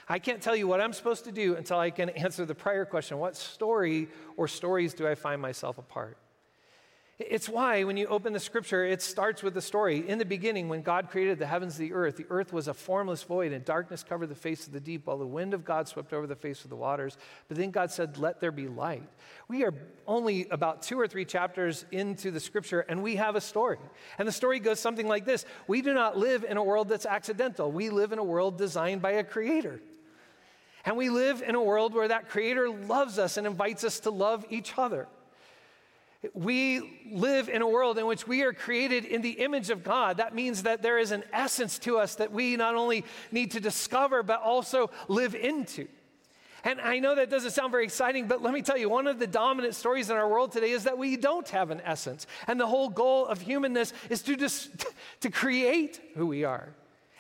I 0.09 0.19
can't 0.19 0.43
tell 0.43 0.55
you 0.55 0.67
what 0.67 0.81
I'm 0.81 0.93
supposed 0.93 1.25
to 1.25 1.33
do 1.33 1.57
until 1.57 1.79
I 1.79 1.91
can 1.91 2.09
answer 2.25 2.45
the 2.45 2.55
prior 2.55 2.85
question 2.85 3.19
what 3.19 3.37
story 3.37 4.09
or 4.37 4.49
stories 4.49 4.95
do 4.95 5.07
I 5.09 5.15
find 5.15 5.41
myself 5.41 5.79
a 5.79 5.83
part? 5.83 6.19
It's 7.21 7.49
why 7.49 7.85
when 7.85 7.97
you 7.97 8.09
open 8.09 8.33
the 8.33 8.41
scripture, 8.41 8.85
it 8.85 9.01
starts 9.01 9.41
with 9.41 9.55
the 9.55 9.61
story. 9.61 10.09
In 10.09 10.19
the 10.19 10.25
beginning, 10.25 10.69
when 10.69 10.83
God 10.83 11.11
created 11.11 11.39
the 11.39 11.47
heavens 11.47 11.79
and 11.79 11.89
the 11.89 11.95
earth, 11.95 12.17
the 12.17 12.27
earth 12.29 12.53
was 12.53 12.67
a 12.67 12.75
formless 12.75 13.23
void, 13.23 13.53
and 13.53 13.65
darkness 13.65 14.03
covered 14.03 14.27
the 14.31 14.35
face 14.35 14.67
of 14.67 14.73
the 14.73 14.81
deep, 14.81 15.07
while 15.07 15.19
the 15.19 15.25
wind 15.25 15.55
of 15.55 15.65
God 15.65 15.87
swept 15.87 16.13
over 16.13 16.27
the 16.27 16.35
face 16.35 16.65
of 16.65 16.71
the 16.71 16.77
waters. 16.77 17.17
But 17.47 17.57
then 17.57 17.71
God 17.71 17.93
said, 17.93 18.19
Let 18.19 18.41
there 18.41 18.51
be 18.51 18.67
light. 18.67 19.09
We 19.47 19.63
are 19.63 19.73
only 20.09 20.49
about 20.51 20.83
two 20.83 20.99
or 20.99 21.07
three 21.07 21.25
chapters 21.25 21.85
into 21.93 22.33
the 22.33 22.41
scripture, 22.41 22.81
and 22.81 23.01
we 23.01 23.15
have 23.15 23.37
a 23.37 23.41
story. 23.41 23.79
And 24.19 24.27
the 24.27 24.33
story 24.33 24.59
goes 24.59 24.81
something 24.81 25.07
like 25.07 25.25
this 25.25 25.45
We 25.69 25.83
do 25.83 25.95
not 25.95 26.19
live 26.19 26.43
in 26.43 26.57
a 26.57 26.65
world 26.65 26.89
that's 26.89 27.07
accidental, 27.07 27.71
we 27.71 27.91
live 27.91 28.11
in 28.11 28.19
a 28.19 28.25
world 28.25 28.59
designed 28.59 29.03
by 29.03 29.13
a 29.13 29.25
creator. 29.25 29.81
And 30.85 30.97
we 30.97 31.11
live 31.11 31.43
in 31.43 31.55
a 31.55 31.63
world 31.63 31.95
where 31.95 32.09
that 32.09 32.29
creator 32.29 32.69
loves 32.69 33.21
us 33.21 33.37
and 33.37 33.47
invites 33.47 33.85
us 33.85 34.01
to 34.01 34.11
love 34.11 34.45
each 34.51 34.77
other. 34.77 35.07
We 36.33 37.03
live 37.11 37.49
in 37.49 37.61
a 37.61 37.69
world 37.69 37.99
in 37.99 38.07
which 38.07 38.27
we 38.27 38.43
are 38.43 38.53
created 38.53 39.05
in 39.05 39.21
the 39.21 39.33
image 39.33 39.71
of 39.71 39.85
God. 39.85 40.17
That 40.17 40.35
means 40.35 40.63
that 40.63 40.81
there 40.81 40.99
is 40.99 41.11
an 41.11 41.25
essence 41.33 41.79
to 41.81 41.99
us 41.99 42.15
that 42.17 42.33
we 42.33 42.57
not 42.57 42.75
only 42.75 43.05
need 43.31 43.51
to 43.53 43.61
discover, 43.61 44.23
but 44.23 44.41
also 44.41 44.91
live 45.09 45.35
into. 45.35 45.87
And 46.65 46.81
I 46.81 46.99
know 46.99 47.15
that 47.15 47.29
doesn't 47.29 47.51
sound 47.51 47.71
very 47.73 47.85
exciting, 47.85 48.27
but 48.27 48.43
let 48.43 48.55
me 48.55 48.63
tell 48.63 48.79
you, 48.79 48.89
one 48.89 49.07
of 49.07 49.19
the 49.19 49.27
dominant 49.27 49.75
stories 49.75 50.09
in 50.09 50.17
our 50.17 50.29
world 50.29 50.51
today 50.51 50.71
is 50.71 50.85
that 50.85 50.97
we 50.97 51.19
don't 51.19 51.47
have 51.51 51.71
an 51.71 51.83
essence. 51.85 52.27
And 52.47 52.59
the 52.59 52.67
whole 52.67 52.89
goal 52.89 53.27
of 53.27 53.43
humanness 53.43 53.93
is 54.09 54.23
to 54.23 54.35
just 54.35 54.87
to 55.21 55.31
create 55.31 56.01
who 56.15 56.27
we 56.27 56.45
are. 56.45 56.69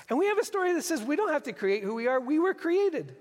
And 0.08 0.18
we 0.18 0.26
have 0.26 0.38
a 0.38 0.44
story 0.44 0.72
that 0.72 0.82
says 0.82 1.02
we 1.02 1.16
don't 1.16 1.32
have 1.32 1.42
to 1.44 1.52
create 1.52 1.82
who 1.82 1.94
we 1.94 2.06
are, 2.06 2.20
we 2.20 2.38
were 2.38 2.54
created. 2.54 3.14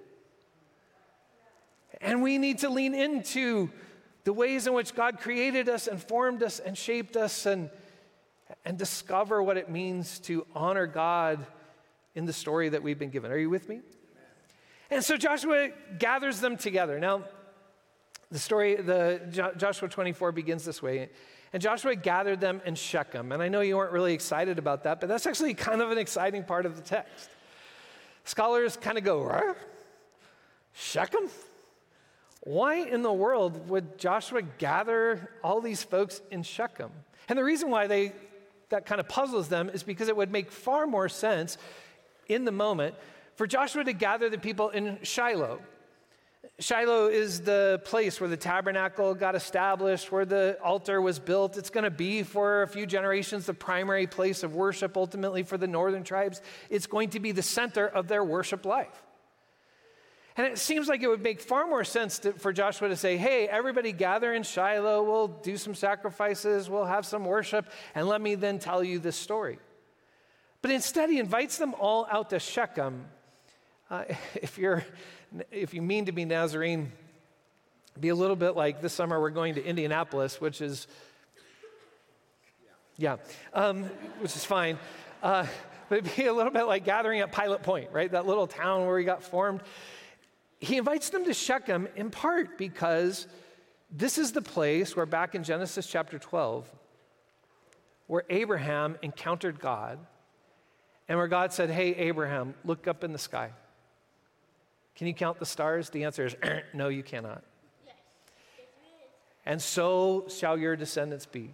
And 1.99 2.21
we 2.21 2.37
need 2.37 2.59
to 2.59 2.69
lean 2.69 2.95
into 2.95 3.69
the 4.23 4.33
ways 4.33 4.67
in 4.67 4.73
which 4.73 4.95
God 4.95 5.19
created 5.19 5.67
us 5.69 5.87
and 5.87 6.01
formed 6.01 6.43
us 6.43 6.59
and 6.59 6.77
shaped 6.77 7.17
us 7.17 7.45
and, 7.45 7.69
and 8.65 8.77
discover 8.77 9.43
what 9.43 9.57
it 9.57 9.69
means 9.69 10.19
to 10.19 10.45
honor 10.55 10.87
God 10.87 11.45
in 12.15 12.25
the 12.25 12.33
story 12.33 12.69
that 12.69 12.83
we've 12.83 12.99
been 12.99 13.09
given. 13.09 13.31
Are 13.31 13.37
you 13.37 13.49
with 13.49 13.67
me? 13.67 13.81
And 14.89 15.03
so 15.03 15.17
Joshua 15.17 15.69
gathers 15.97 16.39
them 16.39 16.55
together. 16.55 16.99
Now, 16.99 17.23
the 18.31 18.39
story, 18.39 18.75
the 18.75 19.53
Joshua 19.57 19.89
24 19.89 20.31
begins 20.31 20.65
this 20.65 20.81
way. 20.81 21.09
And 21.51 21.61
Joshua 21.61 21.95
gathered 21.95 22.41
them 22.41 22.61
in 22.65 22.75
Shechem. 22.75 23.31
And 23.31 23.41
I 23.41 23.47
know 23.47 23.61
you 23.61 23.77
weren't 23.77 23.91
really 23.91 24.13
excited 24.13 24.57
about 24.57 24.83
that, 24.83 24.99
but 24.99 25.07
that's 25.07 25.27
actually 25.27 25.53
kind 25.53 25.81
of 25.81 25.91
an 25.91 25.99
exciting 25.99 26.43
part 26.43 26.65
of 26.65 26.75
the 26.75 26.81
text. 26.81 27.29
Scholars 28.23 28.77
kind 28.77 28.97
of 28.97 29.03
go? 29.03 29.55
Shechem? 30.73 31.29
Why 32.43 32.75
in 32.75 33.01
the 33.03 33.13
world 33.13 33.69
would 33.69 33.97
Joshua 33.97 34.41
gather 34.41 35.29
all 35.43 35.61
these 35.61 35.81
folks 35.81 36.21
in 36.29 36.43
Shechem? 36.43 36.91
And 37.29 37.39
the 37.39 37.43
reason 37.43 37.69
why 37.69 37.87
they 37.87 38.11
that 38.69 38.85
kind 38.85 38.99
of 38.99 39.07
puzzles 39.07 39.49
them 39.49 39.69
is 39.69 39.83
because 39.83 40.07
it 40.07 40.17
would 40.17 40.31
make 40.31 40.51
far 40.51 40.87
more 40.87 41.07
sense 41.07 41.57
in 42.27 42.43
the 42.43 42.51
moment 42.51 42.95
for 43.35 43.45
Joshua 43.45 43.83
to 43.83 43.93
gather 43.93 44.29
the 44.29 44.37
people 44.37 44.69
in 44.69 44.97
Shiloh. 45.03 45.59
Shiloh 46.59 47.07
is 47.07 47.41
the 47.41 47.81
place 47.85 48.19
where 48.19 48.29
the 48.29 48.37
tabernacle 48.37 49.13
got 49.15 49.35
established, 49.35 50.11
where 50.11 50.25
the 50.25 50.57
altar 50.63 51.01
was 51.01 51.19
built. 51.19 51.57
It's 51.57 51.69
going 51.69 51.83
to 51.83 51.91
be 51.91 52.23
for 52.23 52.63
a 52.63 52.67
few 52.67 52.85
generations 52.85 53.45
the 53.45 53.53
primary 53.53 54.07
place 54.07 54.43
of 54.43 54.55
worship, 54.55 54.97
ultimately 54.97 55.43
for 55.43 55.57
the 55.57 55.67
northern 55.67 56.03
tribes. 56.03 56.41
It's 56.69 56.87
going 56.87 57.11
to 57.11 57.19
be 57.19 57.31
the 57.31 57.41
center 57.41 57.87
of 57.87 58.07
their 58.07 58.23
worship 58.23 58.65
life. 58.65 59.03
And 60.35 60.47
it 60.47 60.57
seems 60.57 60.87
like 60.87 61.03
it 61.03 61.07
would 61.07 61.21
make 61.21 61.41
far 61.41 61.67
more 61.67 61.83
sense 61.83 62.19
to, 62.19 62.33
for 62.33 62.51
Joshua 62.51 62.89
to 62.89 62.95
say, 62.95 63.17
hey, 63.17 63.47
everybody 63.47 63.91
gather 63.91 64.33
in 64.33 64.41
Shiloh, 64.41 65.03
we'll 65.03 65.27
do 65.27 65.57
some 65.57 65.75
sacrifices, 65.75 66.69
we'll 66.69 66.85
have 66.85 67.05
some 67.05 67.23
worship, 67.25 67.69
and 67.93 68.07
let 68.07 68.19
me 68.19 68.33
then 68.33 68.57
tell 68.57 68.83
you 68.83 68.97
this 68.97 69.15
story. 69.15 69.59
But 70.63 70.71
instead, 70.71 71.11
he 71.11 71.19
invites 71.19 71.57
them 71.57 71.75
all 71.75 72.07
out 72.09 72.31
to 72.31 72.39
Shechem. 72.39 73.05
Uh, 73.91 74.05
if, 74.35 74.57
you're, 74.57 74.83
if 75.51 75.73
you 75.73 75.83
mean 75.83 76.05
to 76.05 76.11
be 76.11 76.25
Nazarene, 76.25 76.91
be 77.99 78.09
a 78.09 78.15
little 78.15 78.35
bit 78.35 78.55
like 78.55 78.81
this 78.81 78.93
summer 78.93 79.21
we're 79.21 79.29
going 79.29 79.53
to 79.53 79.63
Indianapolis, 79.63 80.41
which 80.41 80.61
is, 80.61 80.87
yeah, 82.97 83.17
um, 83.53 83.83
which 84.19 84.35
is 84.35 84.43
fine. 84.43 84.79
Uh, 85.21 85.45
but 85.89 85.99
it'd 85.99 86.15
be 86.15 86.25
a 86.25 86.33
little 86.33 86.51
bit 86.51 86.63
like 86.63 86.85
gathering 86.85 87.19
at 87.19 87.31
Pilot 87.31 87.61
Point, 87.61 87.91
right? 87.91 88.11
That 88.11 88.25
little 88.25 88.47
town 88.47 88.87
where 88.87 88.95
we 88.95 89.03
got 89.03 89.21
formed 89.21 89.61
he 90.63 90.77
invites 90.77 91.09
them 91.09 91.25
to 91.25 91.33
Shechem 91.33 91.89
in 91.95 92.09
part 92.09 92.57
because 92.57 93.27
this 93.91 94.17
is 94.17 94.31
the 94.31 94.41
place 94.41 94.95
where, 94.95 95.05
back 95.05 95.35
in 95.35 95.43
Genesis 95.43 95.85
chapter 95.85 96.17
12, 96.17 96.71
where 98.07 98.23
Abraham 98.29 98.97
encountered 99.01 99.59
God 99.59 99.99
and 101.09 101.17
where 101.17 101.27
God 101.27 101.51
said, 101.51 101.69
Hey, 101.69 101.93
Abraham, 101.95 102.53
look 102.63 102.87
up 102.87 103.03
in 103.03 103.11
the 103.11 103.19
sky. 103.19 103.51
Can 104.95 105.07
you 105.07 105.13
count 105.13 105.37
the 105.39 105.45
stars? 105.45 105.89
The 105.89 106.05
answer 106.05 106.27
is 106.27 106.35
no, 106.73 106.87
you 106.87 107.03
cannot. 107.03 107.43
And 109.45 109.61
so 109.61 110.27
shall 110.29 110.57
your 110.57 110.77
descendants 110.77 111.25
be. 111.25 111.51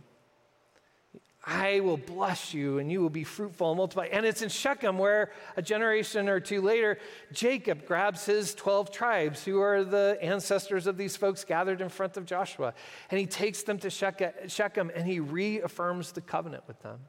I 1.51 1.79
will 1.79 1.97
bless 1.97 2.53
you 2.53 2.77
and 2.77 2.91
you 2.91 3.01
will 3.01 3.09
be 3.09 3.23
fruitful 3.23 3.71
and 3.71 3.77
multiply. 3.77 4.07
And 4.11 4.23
it's 4.23 4.43
in 4.43 4.49
Shechem 4.49 4.99
where 4.99 5.31
a 5.57 5.63
generation 5.63 6.29
or 6.29 6.39
two 6.39 6.61
later, 6.61 6.99
Jacob 7.33 7.87
grabs 7.87 8.25
his 8.25 8.53
12 8.53 8.91
tribes, 8.91 9.43
who 9.43 9.59
are 9.59 9.83
the 9.83 10.19
ancestors 10.21 10.85
of 10.85 10.95
these 10.95 11.17
folks 11.17 11.43
gathered 11.43 11.81
in 11.81 11.89
front 11.89 12.17
of 12.17 12.25
Joshua, 12.25 12.75
and 13.09 13.19
he 13.19 13.25
takes 13.25 13.63
them 13.63 13.79
to 13.79 13.89
Shechem 13.89 14.91
and 14.95 15.07
he 15.07 15.19
reaffirms 15.19 16.11
the 16.11 16.21
covenant 16.21 16.65
with 16.67 16.79
them. 16.81 16.99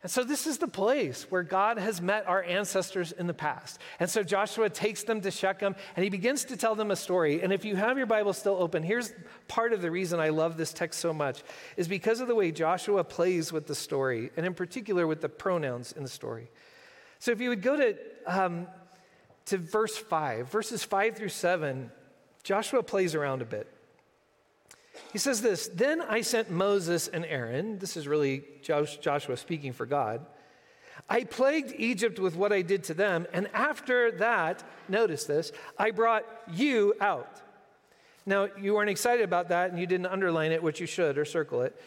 And 0.00 0.12
so, 0.12 0.22
this 0.22 0.46
is 0.46 0.58
the 0.58 0.68
place 0.68 1.26
where 1.28 1.42
God 1.42 1.76
has 1.76 2.00
met 2.00 2.28
our 2.28 2.40
ancestors 2.44 3.10
in 3.10 3.26
the 3.26 3.34
past. 3.34 3.80
And 3.98 4.08
so, 4.08 4.22
Joshua 4.22 4.70
takes 4.70 5.02
them 5.02 5.20
to 5.22 5.30
Shechem 5.32 5.74
and 5.96 6.04
he 6.04 6.08
begins 6.08 6.44
to 6.46 6.56
tell 6.56 6.76
them 6.76 6.92
a 6.92 6.96
story. 6.96 7.42
And 7.42 7.52
if 7.52 7.64
you 7.64 7.74
have 7.74 7.96
your 7.96 8.06
Bible 8.06 8.32
still 8.32 8.54
open, 8.54 8.84
here's 8.84 9.12
part 9.48 9.72
of 9.72 9.82
the 9.82 9.90
reason 9.90 10.20
I 10.20 10.28
love 10.28 10.56
this 10.56 10.72
text 10.72 11.00
so 11.00 11.12
much 11.12 11.42
is 11.76 11.88
because 11.88 12.20
of 12.20 12.28
the 12.28 12.36
way 12.36 12.52
Joshua 12.52 13.02
plays 13.02 13.52
with 13.52 13.66
the 13.66 13.74
story, 13.74 14.30
and 14.36 14.46
in 14.46 14.54
particular 14.54 15.04
with 15.04 15.20
the 15.20 15.28
pronouns 15.28 15.90
in 15.90 16.04
the 16.04 16.08
story. 16.08 16.48
So, 17.18 17.32
if 17.32 17.40
you 17.40 17.48
would 17.48 17.62
go 17.62 17.76
to, 17.76 17.96
um, 18.24 18.68
to 19.46 19.58
verse 19.58 19.98
5, 19.98 20.48
verses 20.48 20.84
5 20.84 21.16
through 21.16 21.30
7, 21.30 21.90
Joshua 22.44 22.84
plays 22.84 23.16
around 23.16 23.42
a 23.42 23.46
bit. 23.46 23.66
He 25.12 25.18
says 25.18 25.40
this 25.40 25.68
Then 25.68 26.00
I 26.00 26.20
sent 26.20 26.50
Moses 26.50 27.08
and 27.08 27.24
Aaron. 27.24 27.78
This 27.78 27.96
is 27.96 28.06
really 28.06 28.44
Joshua 28.62 29.36
speaking 29.36 29.72
for 29.72 29.86
God. 29.86 30.24
I 31.08 31.24
plagued 31.24 31.72
Egypt 31.78 32.18
with 32.18 32.36
what 32.36 32.52
I 32.52 32.62
did 32.62 32.84
to 32.84 32.94
them, 32.94 33.26
and 33.32 33.48
after 33.54 34.10
that, 34.12 34.62
notice 34.88 35.24
this, 35.24 35.52
I 35.78 35.90
brought 35.90 36.24
you 36.52 36.94
out. 37.00 37.40
Now, 38.26 38.48
you 38.60 38.74
weren't 38.74 38.90
excited 38.90 39.24
about 39.24 39.48
that, 39.48 39.70
and 39.70 39.78
you 39.78 39.86
didn't 39.86 40.06
underline 40.06 40.52
it, 40.52 40.62
which 40.62 40.80
you 40.80 40.86
should, 40.86 41.16
or 41.16 41.24
circle 41.24 41.62
it. 41.62 41.80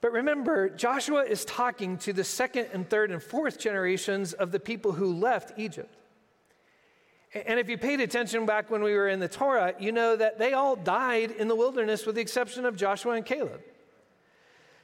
But 0.00 0.12
remember, 0.12 0.68
Joshua 0.68 1.24
is 1.24 1.44
talking 1.44 1.98
to 1.98 2.12
the 2.12 2.22
second 2.22 2.68
and 2.72 2.88
third 2.88 3.10
and 3.10 3.20
fourth 3.20 3.58
generations 3.58 4.32
of 4.32 4.52
the 4.52 4.60
people 4.60 4.92
who 4.92 5.12
left 5.12 5.58
Egypt. 5.58 5.92
And 7.34 7.60
if 7.60 7.68
you 7.68 7.76
paid 7.76 8.00
attention 8.00 8.46
back 8.46 8.70
when 8.70 8.82
we 8.82 8.94
were 8.94 9.08
in 9.08 9.20
the 9.20 9.28
Torah, 9.28 9.74
you 9.78 9.92
know 9.92 10.16
that 10.16 10.38
they 10.38 10.54
all 10.54 10.76
died 10.76 11.30
in 11.30 11.48
the 11.48 11.54
wilderness 11.54 12.06
with 12.06 12.14
the 12.14 12.22
exception 12.22 12.64
of 12.64 12.74
Joshua 12.74 13.12
and 13.12 13.24
Caleb. 13.24 13.60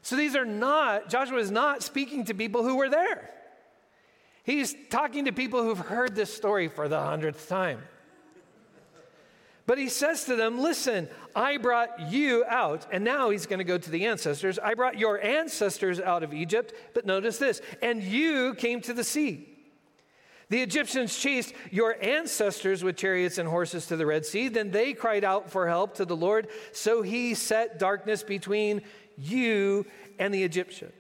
So 0.03 0.17
these 0.17 0.37
are 0.37 0.45
not, 0.45 1.09
Joshua 1.09 1.39
is 1.39 1.51
not 1.51 1.83
speaking 1.83 2.27
to 2.27 2.35
people 2.35 2.63
who 2.63 2.77
were 2.77 2.91
there. 2.91 3.31
He's 4.43 4.77
talking 4.91 5.25
to 5.25 5.33
people 5.33 5.63
who've 5.63 5.79
heard 5.79 6.15
this 6.15 6.33
story 6.33 6.69
for 6.69 6.87
the 6.87 7.01
hundredth 7.01 7.49
time. 7.49 7.81
But 9.67 9.79
he 9.79 9.89
says 9.89 10.25
to 10.25 10.37
them, 10.37 10.61
Listen, 10.61 11.09
I 11.35 11.57
brought 11.57 12.13
you 12.13 12.45
out. 12.47 12.87
And 12.93 13.03
now 13.03 13.31
he's 13.31 13.47
going 13.47 13.61
to 13.61 13.65
go 13.65 13.79
to 13.79 13.91
the 13.91 14.05
ancestors. 14.05 14.59
I 14.59 14.75
brought 14.75 14.99
your 14.99 15.19
ancestors 15.25 15.99
out 15.99 16.23
of 16.23 16.35
Egypt. 16.35 16.75
But 16.93 17.07
notice 17.07 17.39
this, 17.39 17.63
and 17.81 18.03
you 18.03 18.55
came 18.55 18.83
to 18.83 18.93
the 18.93 19.05
sea. 19.05 19.49
The 20.51 20.61
Egyptians 20.61 21.19
chased 21.19 21.55
your 21.71 21.97
ancestors 22.03 22.85
with 22.85 22.97
chariots 22.97 23.39
and 23.39 23.49
horses 23.49 23.87
to 23.87 23.97
the 23.97 24.07
Red 24.07 24.27
Sea. 24.27 24.49
Then 24.49 24.71
they 24.71 24.93
cried 24.93 25.25
out 25.25 25.51
for 25.51 25.67
help 25.67 25.95
to 25.95 26.05
the 26.05 26.17
Lord. 26.17 26.49
So 26.73 27.03
he 27.03 27.35
set 27.35 27.79
darkness 27.79 28.23
between 28.23 28.83
you 29.17 29.87
and 30.19 30.35
the 30.35 30.43
Egyptians. 30.43 30.93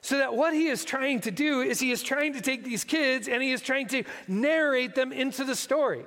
So 0.00 0.18
that 0.18 0.34
what 0.34 0.54
he 0.54 0.68
is 0.68 0.84
trying 0.84 1.20
to 1.20 1.30
do 1.30 1.60
is 1.60 1.80
he 1.80 1.90
is 1.90 2.02
trying 2.02 2.32
to 2.34 2.40
take 2.40 2.64
these 2.64 2.84
kids 2.84 3.28
and 3.28 3.42
he 3.42 3.52
is 3.52 3.60
trying 3.60 3.88
to 3.88 4.04
narrate 4.26 4.94
them 4.94 5.12
into 5.12 5.44
the 5.44 5.54
story. 5.54 6.04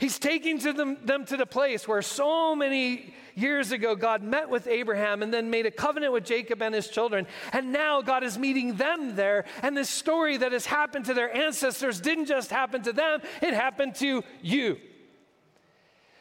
He's 0.00 0.18
taking 0.18 0.58
to 0.60 0.72
them, 0.72 0.96
them 1.04 1.26
to 1.26 1.36
the 1.36 1.44
place 1.44 1.86
where 1.86 2.00
so 2.00 2.56
many 2.56 3.12
years 3.34 3.70
ago 3.70 3.94
God 3.94 4.22
met 4.22 4.48
with 4.48 4.66
Abraham 4.66 5.22
and 5.22 5.32
then 5.32 5.50
made 5.50 5.66
a 5.66 5.70
covenant 5.70 6.14
with 6.14 6.24
Jacob 6.24 6.62
and 6.62 6.74
his 6.74 6.88
children. 6.88 7.26
And 7.52 7.70
now 7.70 8.00
God 8.00 8.24
is 8.24 8.38
meeting 8.38 8.76
them 8.76 9.14
there. 9.14 9.44
And 9.62 9.76
this 9.76 9.90
story 9.90 10.38
that 10.38 10.52
has 10.52 10.64
happened 10.64 11.04
to 11.04 11.14
their 11.14 11.36
ancestors 11.36 12.00
didn't 12.00 12.24
just 12.24 12.50
happen 12.50 12.82
to 12.84 12.94
them, 12.94 13.20
it 13.42 13.52
happened 13.52 13.94
to 13.96 14.24
you. 14.40 14.78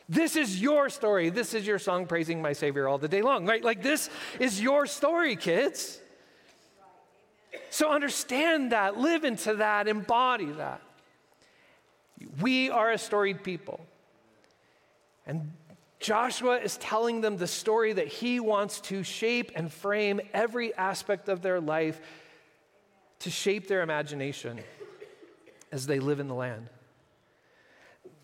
This 0.09 0.35
is 0.35 0.61
your 0.61 0.89
story. 0.89 1.29
This 1.29 1.53
is 1.53 1.65
your 1.65 1.79
song 1.79 2.05
praising 2.05 2.41
my 2.41 2.51
Savior 2.51 2.85
all 2.85 2.97
the 2.97 3.07
day 3.07 3.21
long, 3.21 3.45
right? 3.45 3.63
Like, 3.63 3.81
this 3.81 4.09
is 4.41 4.61
your 4.61 4.87
story, 4.87 5.37
kids. 5.37 6.01
So 7.69 7.91
understand 7.91 8.73
that, 8.73 8.97
live 8.97 9.23
into 9.23 9.55
that, 9.55 9.87
embody 9.87 10.51
that. 10.53 10.81
We 12.41 12.69
are 12.69 12.91
a 12.91 12.97
storied 12.97 13.43
people. 13.43 13.79
And 15.25 15.51
Joshua 15.99 16.57
is 16.57 16.77
telling 16.77 17.21
them 17.21 17.37
the 17.37 17.47
story 17.47 17.93
that 17.93 18.07
he 18.07 18.39
wants 18.39 18.79
to 18.81 19.03
shape 19.03 19.51
and 19.55 19.71
frame 19.71 20.21
every 20.33 20.73
aspect 20.75 21.29
of 21.29 21.41
their 21.41 21.59
life 21.59 21.99
to 23.19 23.29
shape 23.29 23.67
their 23.67 23.81
imagination 23.81 24.59
as 25.71 25.85
they 25.85 25.99
live 25.99 26.19
in 26.19 26.27
the 26.27 26.35
land. 26.35 26.69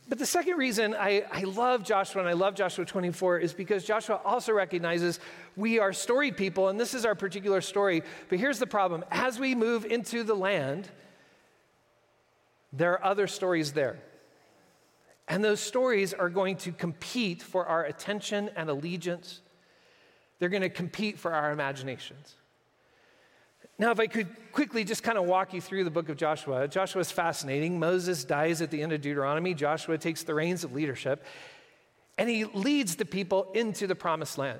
But 0.07 0.19
the 0.19 0.25
second 0.25 0.57
reason 0.57 0.93
I, 0.93 1.25
I 1.31 1.41
love 1.41 1.83
Joshua 1.83 2.21
and 2.21 2.29
I 2.29 2.33
love 2.33 2.53
Joshua 2.53 2.85
24 2.85 3.39
is 3.39 3.53
because 3.53 3.83
Joshua 3.83 4.21
also 4.23 4.53
recognizes 4.53 5.19
we 5.55 5.79
are 5.79 5.93
storied 5.93 6.37
people, 6.37 6.69
and 6.69 6.79
this 6.79 6.93
is 6.93 7.05
our 7.05 7.15
particular 7.15 7.59
story. 7.59 8.03
But 8.29 8.39
here's 8.39 8.59
the 8.59 8.67
problem 8.67 9.03
as 9.09 9.39
we 9.39 9.55
move 9.55 9.83
into 9.83 10.23
the 10.23 10.35
land, 10.35 10.89
there 12.75 12.93
are 12.93 13.03
other 13.03 13.27
stories 13.27 13.73
there. 13.73 13.97
And 15.27 15.43
those 15.43 15.59
stories 15.59 16.13
are 16.13 16.29
going 16.29 16.57
to 16.57 16.71
compete 16.71 17.41
for 17.41 17.65
our 17.65 17.83
attention 17.83 18.49
and 18.55 18.69
allegiance. 18.69 19.41
They're 20.39 20.49
going 20.49 20.61
to 20.61 20.69
compete 20.69 21.17
for 21.17 21.33
our 21.33 21.51
imaginations. 21.51 22.35
Now, 23.77 23.91
if 23.91 23.99
I 23.99 24.07
could 24.07 24.29
quickly 24.51 24.83
just 24.83 25.03
kind 25.03 25.17
of 25.17 25.25
walk 25.25 25.53
you 25.53 25.59
through 25.59 25.83
the 25.83 25.91
book 25.91 26.09
of 26.09 26.15
Joshua, 26.15 26.67
Joshua 26.67 27.01
is 27.01 27.11
fascinating. 27.11 27.79
Moses 27.79 28.23
dies 28.23 28.61
at 28.61 28.71
the 28.71 28.81
end 28.81 28.93
of 28.93 29.01
Deuteronomy. 29.01 29.53
Joshua 29.53 29.97
takes 29.97 30.23
the 30.23 30.33
reins 30.33 30.63
of 30.63 30.73
leadership, 30.73 31.25
and 32.17 32.29
he 32.29 32.45
leads 32.45 32.95
the 32.95 33.05
people 33.05 33.51
into 33.53 33.87
the 33.87 33.95
promised 33.95 34.37
land. 34.37 34.59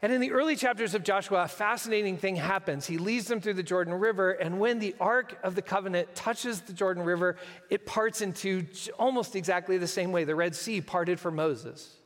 And 0.00 0.12
in 0.12 0.20
the 0.20 0.30
early 0.30 0.54
chapters 0.54 0.94
of 0.94 1.02
Joshua, 1.02 1.42
a 1.42 1.48
fascinating 1.48 2.18
thing 2.18 2.36
happens. 2.36 2.86
He 2.86 2.98
leads 2.98 3.26
them 3.26 3.40
through 3.40 3.54
the 3.54 3.64
Jordan 3.64 3.94
River, 3.94 4.30
and 4.30 4.60
when 4.60 4.78
the 4.78 4.94
Ark 5.00 5.36
of 5.42 5.56
the 5.56 5.62
Covenant 5.62 6.14
touches 6.14 6.60
the 6.60 6.72
Jordan 6.72 7.02
River, 7.02 7.36
it 7.68 7.84
parts 7.84 8.20
into 8.20 8.64
almost 8.96 9.34
exactly 9.34 9.76
the 9.76 9.88
same 9.88 10.12
way 10.12 10.22
the 10.22 10.36
Red 10.36 10.54
Sea 10.54 10.80
parted 10.80 11.18
for 11.18 11.32
Moses. 11.32 11.96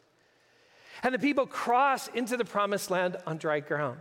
And 1.02 1.14
the 1.14 1.18
people 1.18 1.46
cross 1.46 2.08
into 2.08 2.38
the 2.38 2.46
promised 2.46 2.90
land 2.90 3.18
on 3.26 3.36
dry 3.36 3.60
ground. 3.60 3.98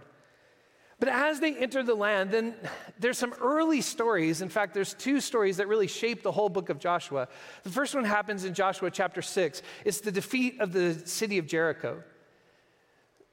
But 0.99 1.09
as 1.09 1.39
they 1.39 1.55
enter 1.55 1.81
the 1.81 1.95
land, 1.95 2.29
then 2.29 2.53
there's 2.99 3.17
some 3.17 3.33
early 3.41 3.81
stories. 3.81 4.41
In 4.41 4.49
fact, 4.49 4.75
there's 4.75 4.93
two 4.93 5.19
stories 5.19 5.57
that 5.57 5.67
really 5.67 5.87
shape 5.87 6.21
the 6.21 6.31
whole 6.31 6.47
book 6.47 6.69
of 6.69 6.77
Joshua. 6.77 7.27
The 7.63 7.71
first 7.71 7.95
one 7.95 8.03
happens 8.03 8.45
in 8.45 8.53
Joshua 8.53 8.91
chapter 8.91 9.23
6. 9.23 9.63
It's 9.83 9.99
the 9.99 10.11
defeat 10.11 10.61
of 10.61 10.71
the 10.71 10.93
city 11.05 11.39
of 11.39 11.47
Jericho. 11.47 12.03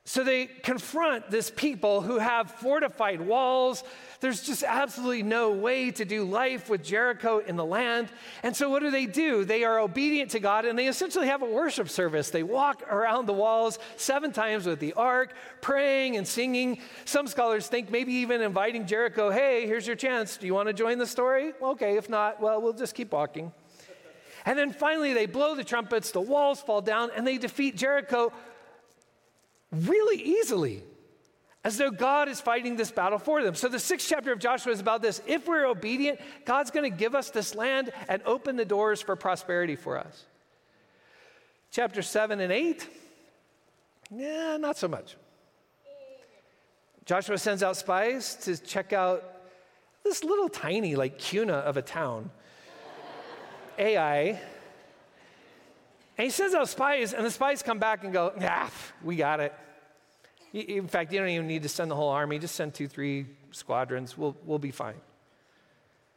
So 0.09 0.25
they 0.25 0.47
confront 0.47 1.31
this 1.31 1.51
people 1.51 2.01
who 2.01 2.17
have 2.17 2.51
fortified 2.51 3.21
walls. 3.21 3.85
There's 4.21 4.43
just 4.43 4.63
absolutely 4.63 5.23
no 5.23 5.51
way 5.51 5.91
to 5.91 6.05
do 6.07 6.25
life 6.25 6.71
with 6.71 6.83
Jericho 6.83 7.41
in 7.41 7.57
the 7.57 7.65
land. 7.67 8.09
And 8.43 8.57
so 8.57 8.71
what 8.71 8.81
do 8.81 8.91
they 8.91 9.05
do? 9.05 9.45
They 9.45 9.65
are 9.65 9.79
obedient 9.79 10.31
to 10.31 10.41
God 10.41 10.65
and 10.65 10.79
they 10.79 10.87
essentially 10.87 11.27
have 11.27 11.43
a 11.43 11.51
worship 11.51 11.91
service. 11.91 12.31
They 12.31 12.43
walk 12.43 12.91
around 12.91 13.27
the 13.27 13.35
walls 13.35 13.79
seven 13.99 14.33
times 14.33 14.65
with 14.65 14.81
the 14.81 14.95
ark, 14.95 15.35
praying 15.61 16.17
and 16.17 16.27
singing. 16.27 16.81
Some 17.05 17.27
scholars 17.27 17.67
think 17.67 17.91
maybe 17.91 18.15
even 18.15 18.41
inviting 18.41 18.87
Jericho, 18.87 19.29
hey, 19.29 19.67
here's 19.67 19.87
your 19.87 19.95
chance. 19.95 20.39
Do 20.39 20.47
you 20.47 20.55
want 20.55 20.69
to 20.69 20.73
join 20.73 20.97
the 20.97 21.07
story? 21.07 21.53
Okay, 21.61 21.99
if 21.99 22.09
not, 22.09 22.41
well, 22.41 22.63
we'll 22.63 22.73
just 22.73 22.95
keep 22.95 23.13
walking. 23.13 23.53
And 24.47 24.59
then 24.59 24.73
finally, 24.73 25.13
they 25.13 25.27
blow 25.27 25.55
the 25.55 25.65
trumpets, 25.65 26.13
the 26.13 26.21
walls 26.23 26.63
fall 26.63 26.81
down, 26.81 27.11
and 27.15 27.27
they 27.27 27.37
defeat 27.37 27.77
Jericho 27.77 28.33
really 29.71 30.23
easily, 30.23 30.83
as 31.65 31.77
though 31.77 31.91
God 31.91 32.29
is 32.29 32.41
fighting 32.41 32.77
this 32.77 32.91
battle 32.91 33.19
for 33.19 33.43
them. 33.43 33.55
So 33.55 33.69
the 33.69 33.79
sixth 33.79 34.09
chapter 34.09 34.33
of 34.33 34.39
Joshua 34.39 34.73
is 34.73 34.81
about 34.81 35.03
this. 35.03 35.21
If 35.27 35.47
we're 35.47 35.67
obedient, 35.67 36.21
God's 36.45 36.71
going 36.71 36.91
to 36.91 36.97
give 36.97 37.15
us 37.15 37.31
this 37.31 37.55
land 37.55 37.93
and 38.09 38.23
open 38.25 38.57
the 38.57 38.65
doors 38.65 39.01
for 39.01 39.17
prosperity 39.17 39.77
for 39.77 39.99
us. 39.99 40.25
Chapter 41.71 42.01
seven 42.01 42.41
and 42.41 42.53
eight, 42.53 42.89
yeah, 44.11 44.57
not 44.57 44.79
so 44.79 44.89
much. 44.89 45.17
Joshua 47.05 47.39
sends 47.39 47.63
out 47.63 47.77
spies 47.77 48.35
to 48.37 48.57
check 48.57 48.93
out 48.93 49.25
this 50.05 50.25
little 50.25 50.49
tiny, 50.49 50.95
like 50.95 51.19
Cuna 51.19 51.55
of 51.55 51.77
a 51.77 51.83
town, 51.83 52.31
Ai. 53.79 54.41
And 56.19 56.25
he 56.25 56.31
sends 56.31 56.55
out 56.55 56.69
spies, 56.69 57.15
and 57.15 57.25
the 57.25 57.31
spies 57.31 57.63
come 57.63 57.79
back 57.79 58.03
and 58.03 58.13
go, 58.13 58.33
"Yeah, 58.39 58.69
we 59.03 59.17
got 59.17 59.39
it. 59.39 59.55
In 60.53 60.89
fact, 60.89 61.13
you 61.13 61.21
don't 61.21 61.29
even 61.29 61.47
need 61.47 61.63
to 61.63 61.69
send 61.69 61.91
the 61.91 61.95
whole 61.95 62.09
army. 62.09 62.39
Just 62.39 62.57
send 62.57 62.75
two, 62.75 62.89
three 62.89 63.27
squadrons. 63.53 64.19
We'll, 64.19 64.37
we'll 64.45 64.59
be 64.59 64.71
fine. 64.71 65.01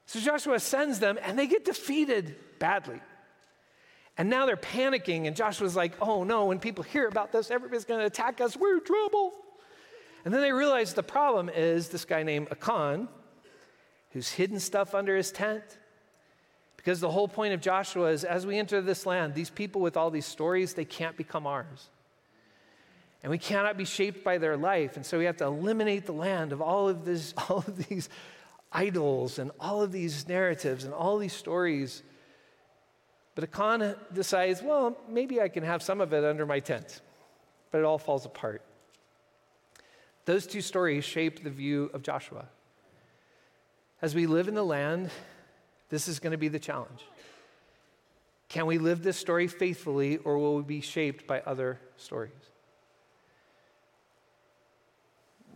So 0.07 0.19
Joshua 0.19 0.59
sends 0.59 0.99
them, 0.99 1.19
and 1.21 1.37
they 1.37 1.47
get 1.47 1.65
defeated 1.65 2.35
badly. 2.57 2.99
And 4.17 4.29
now 4.29 4.45
they're 4.45 4.57
panicking, 4.57 5.27
and 5.27 5.35
Joshua's 5.35 5.75
like, 5.75 5.93
oh 6.01 6.23
no, 6.23 6.45
when 6.45 6.59
people 6.59 6.83
hear 6.83 7.07
about 7.07 7.31
this, 7.31 7.51
everybody's 7.51 7.85
going 7.85 7.99
to 7.99 8.05
attack 8.05 8.41
us. 8.41 8.57
We're 8.57 8.77
in 8.77 8.83
trouble. 8.83 9.33
And 10.25 10.33
then 10.33 10.41
they 10.41 10.51
realize 10.51 10.93
the 10.93 11.03
problem 11.03 11.49
is 11.49 11.89
this 11.89 12.05
guy 12.05 12.23
named 12.23 12.47
Achan, 12.51 13.07
who's 14.11 14.29
hidden 14.29 14.59
stuff 14.59 14.93
under 14.93 15.15
his 15.15 15.31
tent. 15.31 15.63
Because 16.81 16.99
the 16.99 17.11
whole 17.11 17.27
point 17.27 17.53
of 17.53 17.61
Joshua 17.61 18.09
is 18.09 18.23
as 18.23 18.43
we 18.43 18.57
enter 18.57 18.81
this 18.81 19.05
land, 19.05 19.35
these 19.35 19.51
people 19.51 19.81
with 19.81 19.95
all 19.95 20.09
these 20.09 20.25
stories, 20.25 20.73
they 20.73 20.83
can't 20.83 21.15
become 21.15 21.45
ours. 21.45 21.89
And 23.21 23.29
we 23.29 23.37
cannot 23.37 23.77
be 23.77 23.85
shaped 23.85 24.23
by 24.23 24.39
their 24.39 24.57
life. 24.57 24.95
And 24.95 25.05
so 25.05 25.19
we 25.19 25.25
have 25.25 25.37
to 25.37 25.45
eliminate 25.45 26.07
the 26.07 26.11
land 26.11 26.51
of 26.51 26.59
all 26.59 26.89
of, 26.89 27.05
this, 27.05 27.35
all 27.49 27.59
of 27.59 27.87
these 27.87 28.09
idols 28.71 29.37
and 29.37 29.51
all 29.59 29.83
of 29.83 29.91
these 29.91 30.27
narratives 30.27 30.83
and 30.83 30.91
all 30.91 31.19
these 31.19 31.33
stories. 31.33 32.01
But 33.35 33.43
Achan 33.43 33.93
decides, 34.11 34.63
well, 34.63 34.97
maybe 35.07 35.39
I 35.39 35.49
can 35.49 35.63
have 35.63 35.83
some 35.83 36.01
of 36.01 36.13
it 36.13 36.23
under 36.23 36.47
my 36.47 36.61
tent. 36.61 37.01
But 37.69 37.77
it 37.77 37.83
all 37.83 37.99
falls 37.99 38.25
apart. 38.25 38.63
Those 40.25 40.47
two 40.47 40.61
stories 40.61 41.05
shape 41.05 41.43
the 41.43 41.51
view 41.51 41.91
of 41.93 42.01
Joshua. 42.01 42.47
As 44.01 44.15
we 44.15 44.25
live 44.25 44.47
in 44.47 44.55
the 44.55 44.65
land, 44.65 45.11
this 45.91 46.07
is 46.07 46.19
going 46.19 46.31
to 46.31 46.37
be 46.37 46.47
the 46.47 46.57
challenge. 46.57 47.05
Can 48.49 48.65
we 48.65 48.79
live 48.79 49.03
this 49.03 49.17
story 49.17 49.47
faithfully, 49.47 50.17
or 50.17 50.37
will 50.39 50.55
we 50.55 50.63
be 50.63 50.81
shaped 50.81 51.27
by 51.27 51.41
other 51.41 51.79
stories? 51.97 52.31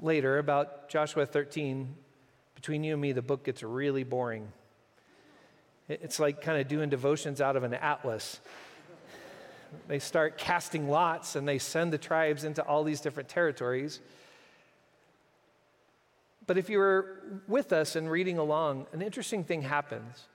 Later, 0.02 0.38
about 0.38 0.90
Joshua 0.90 1.26
13, 1.26 1.96
between 2.54 2.84
you 2.84 2.94
and 2.94 3.02
me, 3.02 3.14
the 3.14 3.22
book 3.22 3.44
gets 3.44 3.64
really 3.64 4.04
boring. 4.04 4.52
It's 5.88 6.20
like 6.20 6.42
kind 6.42 6.60
of 6.60 6.68
doing 6.68 6.90
devotions 6.90 7.42
out 7.42 7.56
of 7.56 7.64
an 7.64 7.74
atlas. 7.74 8.40
They 9.88 10.00
start 10.00 10.38
casting 10.38 10.90
lots 10.90 11.36
and 11.36 11.48
they 11.48 11.60
send 11.60 11.94
the 11.94 11.98
tribes 11.98 12.44
into 12.44 12.64
all 12.64 12.84
these 12.84 13.02
different 13.02 13.30
territories. 13.30 14.00
But 16.48 16.58
if 16.58 16.70
you 16.70 16.78
were 16.78 17.42
with 17.48 17.74
us 17.74 17.96
and 17.96 18.10
reading 18.10 18.38
along, 18.38 18.88
an 18.94 19.02
interesting 19.02 19.44
thing 19.44 19.62
happens. 19.64 20.26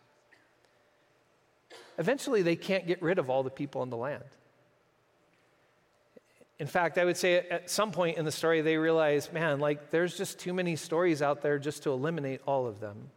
Eventually, 1.98 2.42
they 2.42 2.56
can't 2.56 2.86
get 2.86 3.00
rid 3.02 3.18
of 3.18 3.30
all 3.30 3.42
the 3.42 3.50
people 3.50 3.82
in 3.82 3.90
the 3.90 3.96
land. 3.96 4.24
In 6.58 6.66
fact, 6.66 6.98
I 6.98 7.04
would 7.04 7.16
say 7.16 7.36
at 7.36 7.70
some 7.70 7.90
point 7.90 8.18
in 8.18 8.24
the 8.24 8.32
story, 8.32 8.60
they 8.60 8.76
realize, 8.76 9.32
man, 9.32 9.60
like 9.60 9.90
there's 9.90 10.16
just 10.16 10.38
too 10.38 10.52
many 10.52 10.76
stories 10.76 11.22
out 11.22 11.42
there 11.42 11.58
just 11.58 11.84
to 11.84 11.90
eliminate 11.90 12.40
all 12.46 12.66
of 12.66 12.80
them. 12.80 13.10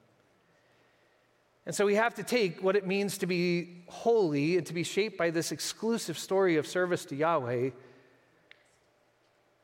And 1.66 1.74
so 1.74 1.86
we 1.86 1.96
have 1.96 2.16
to 2.16 2.24
take 2.24 2.62
what 2.62 2.76
it 2.76 2.86
means 2.86 3.18
to 3.20 3.26
be 3.26 3.84
holy 3.88 4.58
and 4.58 4.66
to 4.68 4.74
be 4.74 4.84
shaped 4.84 5.18
by 5.18 5.30
this 5.30 5.52
exclusive 5.52 6.18
story 6.18 6.58
of 6.58 6.68
service 6.68 7.06
to 7.06 7.16
Yahweh 7.16 7.72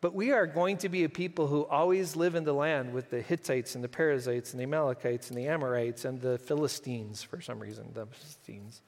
but 0.01 0.13
we 0.13 0.31
are 0.31 0.47
going 0.47 0.77
to 0.77 0.89
be 0.89 1.03
a 1.03 1.09
people 1.09 1.47
who 1.47 1.65
always 1.65 2.15
live 2.15 2.35
in 2.35 2.45
the 2.45 2.53
land 2.53 2.93
with 2.93 3.09
the 3.09 3.21
Hittites 3.21 3.75
and 3.75 3.83
the 3.83 3.89
Perizzites 3.89 4.53
and 4.53 4.59
the 4.59 4.63
Amalekites 4.63 5.29
and 5.29 5.38
the 5.38 5.47
Amorites 5.47 6.05
and 6.05 6.21
the 6.21 6.38
Philistines 6.38 7.21
for 7.21 7.41
some 7.41 7.59
reason, 7.59 7.89
the 7.93 8.05
Philistines. 8.05 8.81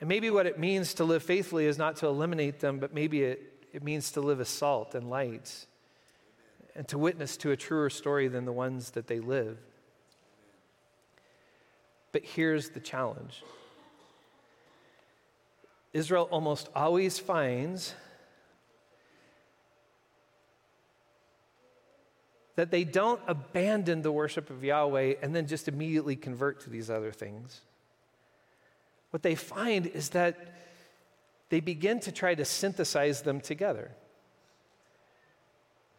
And 0.00 0.08
maybe 0.08 0.30
what 0.30 0.46
it 0.46 0.58
means 0.58 0.94
to 0.94 1.04
live 1.04 1.22
faithfully 1.22 1.66
is 1.66 1.78
not 1.78 1.96
to 1.96 2.06
eliminate 2.06 2.60
them, 2.60 2.78
but 2.78 2.94
maybe 2.94 3.22
it, 3.22 3.66
it 3.72 3.82
means 3.82 4.12
to 4.12 4.20
live 4.20 4.40
as 4.40 4.48
salt 4.48 4.94
and 4.94 5.10
light 5.10 5.66
and 6.76 6.86
to 6.88 6.98
witness 6.98 7.36
to 7.38 7.50
a 7.50 7.56
truer 7.56 7.90
story 7.90 8.28
than 8.28 8.44
the 8.44 8.52
ones 8.52 8.90
that 8.92 9.06
they 9.08 9.18
live. 9.18 9.58
But 12.12 12.24
here's 12.24 12.70
the 12.70 12.80
challenge 12.80 13.42
Israel 15.92 16.28
almost 16.30 16.68
always 16.74 17.18
finds 17.18 17.94
that 22.56 22.70
they 22.70 22.84
don't 22.84 23.20
abandon 23.26 24.02
the 24.02 24.12
worship 24.12 24.50
of 24.50 24.62
Yahweh 24.62 25.14
and 25.22 25.34
then 25.34 25.46
just 25.46 25.68
immediately 25.68 26.16
convert 26.16 26.60
to 26.60 26.70
these 26.70 26.90
other 26.90 27.10
things. 27.10 27.60
What 29.10 29.22
they 29.22 29.34
find 29.34 29.86
is 29.86 30.10
that 30.10 30.36
they 31.48 31.60
begin 31.60 32.00
to 32.00 32.12
try 32.12 32.34
to 32.34 32.44
synthesize 32.44 33.22
them 33.22 33.40
together. 33.40 33.92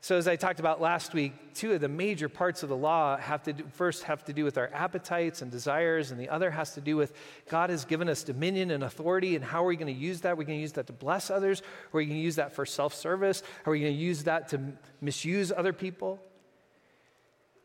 So, 0.02 0.18
as 0.18 0.28
I 0.28 0.36
talked 0.36 0.60
about 0.60 0.82
last 0.82 1.14
week, 1.14 1.32
two 1.54 1.72
of 1.72 1.80
the 1.80 1.88
major 1.88 2.28
parts 2.28 2.62
of 2.62 2.68
the 2.68 2.76
law 2.76 3.16
have 3.16 3.44
to 3.44 3.54
do, 3.54 3.64
first 3.72 4.04
have 4.04 4.26
to 4.26 4.34
do 4.34 4.44
with 4.44 4.58
our 4.58 4.70
appetites 4.74 5.42
and 5.42 5.50
desires, 5.50 6.12
and 6.12 6.20
the 6.20 6.28
other 6.28 6.52
has 6.52 6.74
to 6.74 6.82
do 6.82 6.98
with 6.98 7.14
God 7.48 7.70
has 7.70 7.86
given 7.86 8.10
us 8.10 8.22
dominion 8.24 8.70
and 8.72 8.84
authority, 8.84 9.38
and 9.38 9.46
how 9.46 9.64
are 9.64 9.68
we 9.68 9.78
going 9.78 9.94
to 9.94 9.98
use 9.98 10.20
that? 10.22 10.36
We 10.36 10.44
going 10.44 10.58
to 10.58 10.62
use 10.62 10.74
that 10.74 10.88
to 10.88 10.94
bless 10.94 11.30
others? 11.30 11.62
Are 11.62 11.98
we 11.98 12.06
going 12.06 12.18
to 12.18 12.24
use 12.24 12.36
that 12.36 12.52
for 12.52 12.66
self 12.66 12.94
service? 12.94 13.44
Are 13.66 13.72
we 13.72 13.80
going 13.80 13.94
to 13.94 13.98
use 13.98 14.24
that 14.24 14.50
to 14.50 14.60
misuse 15.00 15.54
other 15.56 15.72
people? 15.72 16.20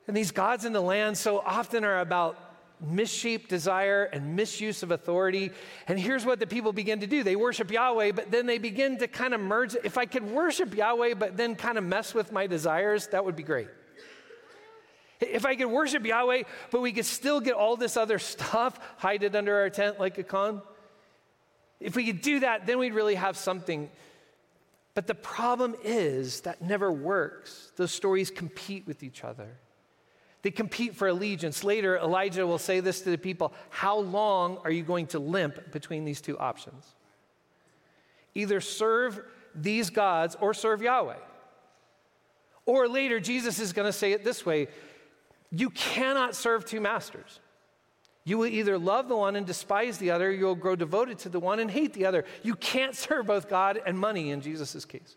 And 0.08 0.16
these 0.16 0.30
gods 0.30 0.64
in 0.64 0.72
the 0.72 0.80
land 0.80 1.16
so 1.16 1.38
often 1.38 1.84
are 1.84 2.00
about 2.00 2.38
misshaped 2.80 3.50
desire 3.50 4.04
and 4.04 4.34
misuse 4.34 4.82
of 4.82 4.90
authority. 4.90 5.50
And 5.86 5.98
here's 6.00 6.24
what 6.24 6.40
the 6.40 6.46
people 6.46 6.72
begin 6.72 7.00
to 7.00 7.06
do 7.06 7.22
they 7.22 7.36
worship 7.36 7.70
Yahweh, 7.70 8.12
but 8.12 8.30
then 8.30 8.46
they 8.46 8.58
begin 8.58 8.98
to 8.98 9.06
kind 9.06 9.34
of 9.34 9.40
merge. 9.40 9.76
If 9.84 9.98
I 9.98 10.06
could 10.06 10.28
worship 10.30 10.74
Yahweh, 10.74 11.14
but 11.14 11.36
then 11.36 11.54
kind 11.54 11.76
of 11.76 11.84
mess 11.84 12.14
with 12.14 12.32
my 12.32 12.46
desires, 12.46 13.08
that 13.08 13.24
would 13.24 13.36
be 13.36 13.42
great. 13.42 13.68
If 15.20 15.44
I 15.44 15.56
could 15.56 15.66
worship 15.66 16.06
Yahweh, 16.06 16.44
but 16.70 16.80
we 16.80 16.92
could 16.92 17.04
still 17.04 17.40
get 17.40 17.54
all 17.54 17.76
this 17.76 17.96
other 17.96 18.18
stuff, 18.18 18.78
hide 18.96 19.24
it 19.24 19.36
under 19.36 19.56
our 19.60 19.68
tent 19.68 20.00
like 20.00 20.18
Achan. 20.18 20.62
If 21.80 21.96
we 21.96 22.06
could 22.06 22.22
do 22.22 22.40
that, 22.40 22.66
then 22.66 22.78
we'd 22.78 22.94
really 22.94 23.16
have 23.16 23.36
something. 23.36 23.90
But 24.94 25.06
the 25.06 25.14
problem 25.14 25.74
is 25.84 26.42
that 26.42 26.62
never 26.62 26.90
works. 26.90 27.72
Those 27.76 27.92
stories 27.92 28.30
compete 28.30 28.86
with 28.86 29.02
each 29.02 29.22
other. 29.22 29.58
They 30.42 30.50
compete 30.50 30.94
for 30.94 31.08
allegiance. 31.08 31.64
Later, 31.64 31.98
Elijah 31.98 32.46
will 32.46 32.58
say 32.58 32.80
this 32.80 33.00
to 33.02 33.10
the 33.10 33.18
people 33.18 33.52
How 33.70 33.98
long 33.98 34.58
are 34.64 34.70
you 34.70 34.82
going 34.82 35.06
to 35.08 35.18
limp 35.18 35.72
between 35.72 36.04
these 36.04 36.20
two 36.20 36.38
options? 36.38 36.94
Either 38.34 38.60
serve 38.60 39.20
these 39.54 39.90
gods 39.90 40.36
or 40.40 40.54
serve 40.54 40.82
Yahweh. 40.82 41.16
Or 42.66 42.86
later, 42.86 43.18
Jesus 43.18 43.58
is 43.58 43.72
going 43.72 43.86
to 43.86 43.92
say 43.92 44.12
it 44.12 44.24
this 44.24 44.46
way 44.46 44.68
You 45.50 45.70
cannot 45.70 46.34
serve 46.34 46.64
two 46.64 46.80
masters. 46.80 47.40
You 48.24 48.36
will 48.36 48.46
either 48.46 48.76
love 48.78 49.08
the 49.08 49.16
one 49.16 49.36
and 49.36 49.46
despise 49.46 49.96
the 49.96 50.10
other, 50.10 50.30
you'll 50.30 50.54
grow 50.54 50.76
devoted 50.76 51.18
to 51.20 51.30
the 51.30 51.40
one 51.40 51.60
and 51.60 51.70
hate 51.70 51.94
the 51.94 52.04
other. 52.04 52.26
You 52.42 52.56
can't 52.56 52.94
serve 52.94 53.26
both 53.26 53.48
God 53.48 53.80
and 53.86 53.98
money 53.98 54.30
in 54.30 54.42
Jesus' 54.42 54.84
case. 54.84 55.16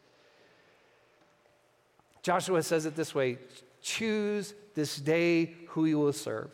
Joshua 2.23 2.63
says 2.63 2.85
it 2.85 2.95
this 2.95 3.13
way 3.13 3.37
choose 3.81 4.53
this 4.75 4.97
day 4.97 5.55
who 5.69 5.85
you 5.85 5.99
will 5.99 6.13
serve. 6.13 6.49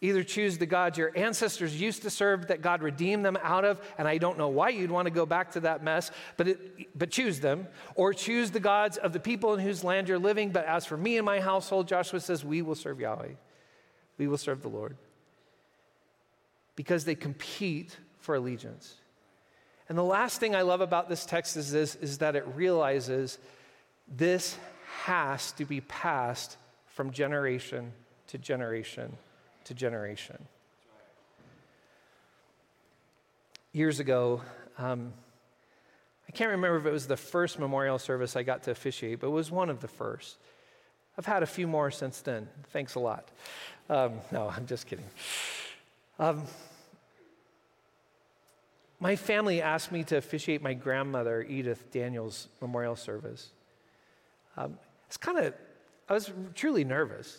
Either 0.00 0.22
choose 0.22 0.58
the 0.58 0.66
gods 0.66 0.98
your 0.98 1.10
ancestors 1.16 1.80
used 1.80 2.02
to 2.02 2.10
serve 2.10 2.48
that 2.48 2.60
God 2.60 2.82
redeemed 2.82 3.24
them 3.24 3.38
out 3.42 3.64
of, 3.64 3.80
and 3.96 4.06
I 4.06 4.18
don't 4.18 4.36
know 4.36 4.48
why 4.48 4.68
you'd 4.68 4.90
want 4.90 5.06
to 5.06 5.10
go 5.10 5.24
back 5.24 5.52
to 5.52 5.60
that 5.60 5.82
mess, 5.82 6.10
but, 6.36 6.48
it, 6.48 6.98
but 6.98 7.10
choose 7.10 7.40
them, 7.40 7.66
or 7.94 8.12
choose 8.12 8.50
the 8.50 8.60
gods 8.60 8.98
of 8.98 9.14
the 9.14 9.20
people 9.20 9.54
in 9.54 9.60
whose 9.60 9.82
land 9.82 10.08
you're 10.08 10.18
living. 10.18 10.50
But 10.50 10.66
as 10.66 10.84
for 10.84 10.98
me 10.98 11.16
and 11.16 11.24
my 11.24 11.40
household, 11.40 11.88
Joshua 11.88 12.20
says, 12.20 12.44
we 12.44 12.60
will 12.60 12.74
serve 12.74 13.00
Yahweh. 13.00 13.30
We 14.18 14.26
will 14.26 14.36
serve 14.36 14.60
the 14.60 14.68
Lord. 14.68 14.96
Because 16.76 17.06
they 17.06 17.14
compete 17.14 17.96
for 18.18 18.34
allegiance. 18.34 18.96
And 19.88 19.96
the 19.96 20.04
last 20.04 20.38
thing 20.38 20.54
I 20.54 20.62
love 20.62 20.82
about 20.82 21.08
this 21.08 21.24
text 21.24 21.56
is 21.56 21.70
this 21.70 21.94
is 21.96 22.18
that 22.18 22.36
it 22.36 22.46
realizes 22.54 23.38
this 24.08 24.58
has 25.04 25.52
to 25.52 25.64
be 25.64 25.80
passed 25.80 26.56
from 26.94 27.10
generation 27.10 27.92
to 28.28 28.38
generation 28.38 29.16
to 29.64 29.74
generation. 29.74 30.46
Years 33.72 33.98
ago, 33.98 34.42
um, 34.78 35.12
I 36.28 36.32
can't 36.32 36.50
remember 36.50 36.76
if 36.76 36.86
it 36.86 36.92
was 36.92 37.06
the 37.06 37.16
first 37.16 37.58
memorial 37.58 37.98
service 37.98 38.36
I 38.36 38.44
got 38.44 38.62
to 38.64 38.70
officiate, 38.70 39.20
but 39.20 39.26
it 39.26 39.30
was 39.30 39.50
one 39.50 39.70
of 39.70 39.80
the 39.80 39.88
first. 39.88 40.36
I've 41.18 41.26
had 41.26 41.42
a 41.42 41.46
few 41.46 41.66
more 41.66 41.90
since 41.90 42.20
then. 42.20 42.48
Thanks 42.72 42.94
a 42.94 43.00
lot. 43.00 43.28
Um, 43.90 44.20
no, 44.30 44.48
I'm 44.48 44.66
just 44.66 44.86
kidding. 44.86 45.04
Um, 46.18 46.44
my 49.00 49.16
family 49.16 49.60
asked 49.60 49.90
me 49.90 50.04
to 50.04 50.16
officiate 50.16 50.62
my 50.62 50.74
grandmother, 50.74 51.42
Edith 51.42 51.90
Daniels' 51.90 52.48
memorial 52.60 52.96
service. 52.96 53.50
Um, 54.56 54.78
it's 55.08 55.16
kind 55.16 55.38
of, 55.38 55.54
I 56.08 56.12
was 56.12 56.30
truly 56.54 56.84
nervous. 56.84 57.38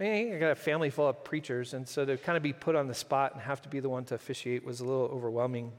I, 0.00 0.02
mean, 0.02 0.34
I 0.34 0.38
got 0.38 0.50
a 0.50 0.56
family 0.56 0.90
full 0.90 1.08
of 1.08 1.22
preachers, 1.22 1.74
and 1.74 1.86
so 1.86 2.04
to 2.04 2.16
kind 2.16 2.36
of 2.36 2.42
be 2.42 2.52
put 2.52 2.74
on 2.74 2.88
the 2.88 2.94
spot 2.94 3.34
and 3.34 3.42
have 3.42 3.62
to 3.62 3.68
be 3.68 3.78
the 3.78 3.88
one 3.88 4.04
to 4.06 4.14
officiate 4.14 4.64
was 4.64 4.80
a 4.80 4.84
little 4.84 5.04
overwhelming. 5.04 5.72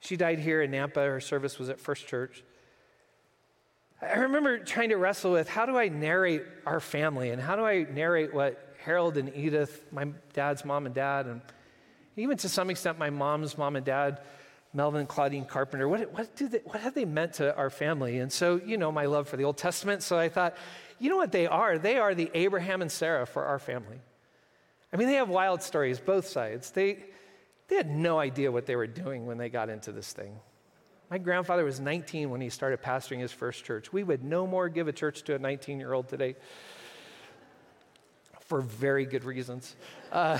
She 0.00 0.16
died 0.16 0.38
here 0.38 0.62
in 0.62 0.72
Nampa. 0.72 0.96
Her 0.96 1.20
service 1.20 1.58
was 1.58 1.68
at 1.68 1.78
First 1.78 2.06
Church. 2.08 2.42
I 4.00 4.18
remember 4.18 4.58
trying 4.58 4.90
to 4.90 4.96
wrestle 4.96 5.32
with 5.32 5.48
how 5.48 5.66
do 5.66 5.76
I 5.76 5.88
narrate 5.88 6.42
our 6.66 6.78
family 6.78 7.30
and 7.30 7.42
how 7.42 7.56
do 7.56 7.64
I 7.64 7.82
narrate 7.82 8.32
what 8.32 8.76
Harold 8.78 9.16
and 9.16 9.34
Edith, 9.34 9.84
my 9.90 10.06
dad's 10.34 10.64
mom 10.64 10.86
and 10.86 10.94
dad, 10.94 11.26
and 11.26 11.40
even 12.16 12.36
to 12.38 12.48
some 12.48 12.70
extent 12.70 12.98
my 12.98 13.10
mom's 13.10 13.58
mom 13.58 13.76
and 13.76 13.84
dad, 13.84 14.20
Melvin 14.72 15.00
and 15.00 15.08
Claudine 15.08 15.44
Carpenter, 15.44 15.88
what, 15.88 16.12
what, 16.12 16.36
do 16.36 16.48
they, 16.48 16.58
what 16.58 16.80
have 16.80 16.94
they 16.94 17.04
meant 17.04 17.34
to 17.34 17.56
our 17.56 17.70
family? 17.70 18.18
And 18.18 18.30
so, 18.32 18.60
you 18.64 18.76
know, 18.76 18.92
my 18.92 19.06
love 19.06 19.28
for 19.28 19.36
the 19.36 19.44
Old 19.44 19.56
Testament. 19.56 20.02
So 20.02 20.18
I 20.18 20.28
thought, 20.28 20.56
you 20.98 21.10
know 21.10 21.16
what 21.16 21.32
they 21.32 21.46
are? 21.46 21.78
They 21.78 21.98
are 21.98 22.14
the 22.14 22.30
Abraham 22.34 22.82
and 22.82 22.90
Sarah 22.90 23.26
for 23.26 23.44
our 23.44 23.58
family. 23.58 24.00
I 24.92 24.96
mean, 24.96 25.08
they 25.08 25.14
have 25.14 25.28
wild 25.28 25.62
stories, 25.62 26.00
both 26.00 26.26
sides. 26.26 26.70
They, 26.70 26.98
they 27.68 27.76
had 27.76 27.90
no 27.90 28.18
idea 28.18 28.50
what 28.50 28.66
they 28.66 28.76
were 28.76 28.86
doing 28.86 29.26
when 29.26 29.38
they 29.38 29.48
got 29.48 29.68
into 29.68 29.92
this 29.92 30.12
thing. 30.12 30.38
My 31.10 31.18
grandfather 31.18 31.64
was 31.64 31.80
19 31.80 32.30
when 32.30 32.40
he 32.40 32.50
started 32.50 32.82
pastoring 32.82 33.20
his 33.20 33.32
first 33.32 33.64
church. 33.64 33.92
We 33.92 34.02
would 34.02 34.24
no 34.24 34.46
more 34.46 34.68
give 34.68 34.88
a 34.88 34.92
church 34.92 35.22
to 35.24 35.34
a 35.34 35.38
19 35.38 35.78
year 35.78 35.92
old 35.92 36.08
today 36.08 36.36
for 38.40 38.60
very 38.60 39.04
good 39.04 39.24
reasons. 39.24 39.74
Uh, 40.12 40.38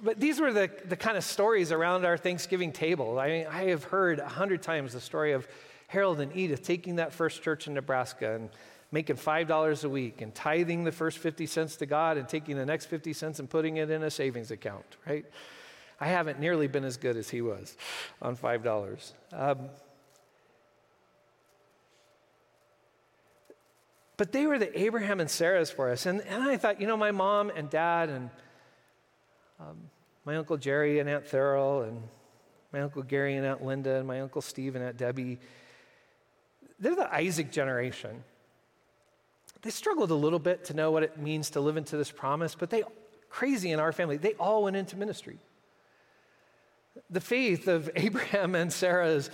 but 0.00 0.20
these 0.20 0.40
were 0.40 0.52
the, 0.52 0.70
the 0.86 0.96
kind 0.96 1.16
of 1.16 1.24
stories 1.24 1.72
around 1.72 2.04
our 2.04 2.16
Thanksgiving 2.16 2.72
table. 2.72 3.18
I 3.18 3.28
mean, 3.28 3.46
I 3.46 3.64
have 3.64 3.84
heard 3.84 4.20
a 4.20 4.28
hundred 4.28 4.62
times 4.62 4.92
the 4.92 5.00
story 5.00 5.32
of 5.32 5.46
Harold 5.88 6.20
and 6.20 6.34
Edith 6.36 6.62
taking 6.62 6.96
that 6.96 7.12
first 7.12 7.42
church 7.42 7.66
in 7.66 7.74
Nebraska 7.74 8.34
and 8.34 8.50
making 8.92 9.16
$5 9.16 9.84
a 9.84 9.88
week 9.88 10.20
and 10.20 10.34
tithing 10.34 10.84
the 10.84 10.92
first 10.92 11.18
50 11.18 11.46
cents 11.46 11.76
to 11.76 11.86
God 11.86 12.16
and 12.16 12.28
taking 12.28 12.56
the 12.56 12.64
next 12.66 12.86
50 12.86 13.12
cents 13.12 13.38
and 13.38 13.50
putting 13.50 13.78
it 13.78 13.90
in 13.90 14.02
a 14.02 14.10
savings 14.10 14.50
account, 14.50 14.84
right? 15.06 15.26
I 16.00 16.06
haven't 16.08 16.38
nearly 16.38 16.68
been 16.68 16.84
as 16.84 16.96
good 16.96 17.16
as 17.16 17.28
he 17.28 17.42
was 17.42 17.76
on 18.22 18.36
$5. 18.36 19.12
Um, 19.32 19.68
but 24.16 24.32
they 24.32 24.46
were 24.46 24.58
the 24.58 24.78
Abraham 24.78 25.20
and 25.20 25.28
Sarahs 25.28 25.72
for 25.72 25.90
us. 25.90 26.06
And, 26.06 26.20
and 26.22 26.42
I 26.42 26.56
thought, 26.56 26.80
you 26.80 26.86
know, 26.86 26.96
my 26.96 27.10
mom 27.10 27.50
and 27.54 27.68
dad 27.68 28.10
and 28.10 28.30
um, 29.58 29.76
my 30.24 30.36
Uncle 30.36 30.56
Jerry 30.56 30.98
and 30.98 31.08
Aunt 31.08 31.24
Thurl 31.24 31.88
and 31.88 32.02
my 32.72 32.80
Uncle 32.80 33.02
Gary 33.02 33.36
and 33.36 33.46
Aunt 33.46 33.64
Linda 33.64 33.96
and 33.96 34.06
my 34.06 34.20
Uncle 34.20 34.42
Steve 34.42 34.76
and 34.76 34.84
Aunt 34.84 34.96
Debbie 34.96 35.38
they're 36.78 36.96
the 36.96 37.12
Isaac 37.12 37.50
generation. 37.50 38.22
They 39.62 39.70
struggled 39.70 40.10
a 40.10 40.14
little 40.14 40.38
bit 40.38 40.64
to 40.66 40.74
know 40.74 40.90
what 40.90 41.02
it 41.02 41.18
means 41.18 41.50
to 41.50 41.60
live 41.60 41.76
into 41.76 41.96
this 41.96 42.10
promise, 42.10 42.54
but 42.54 42.70
they, 42.70 42.84
crazy 43.28 43.72
in 43.72 43.80
our 43.80 43.92
family, 43.92 44.16
they 44.16 44.34
all 44.34 44.64
went 44.64 44.76
into 44.76 44.96
ministry. 44.96 45.38
The 47.10 47.20
faith 47.20 47.66
of 47.68 47.90
Abraham 47.96 48.54
and 48.54 48.72
Sarah's, 48.72 49.30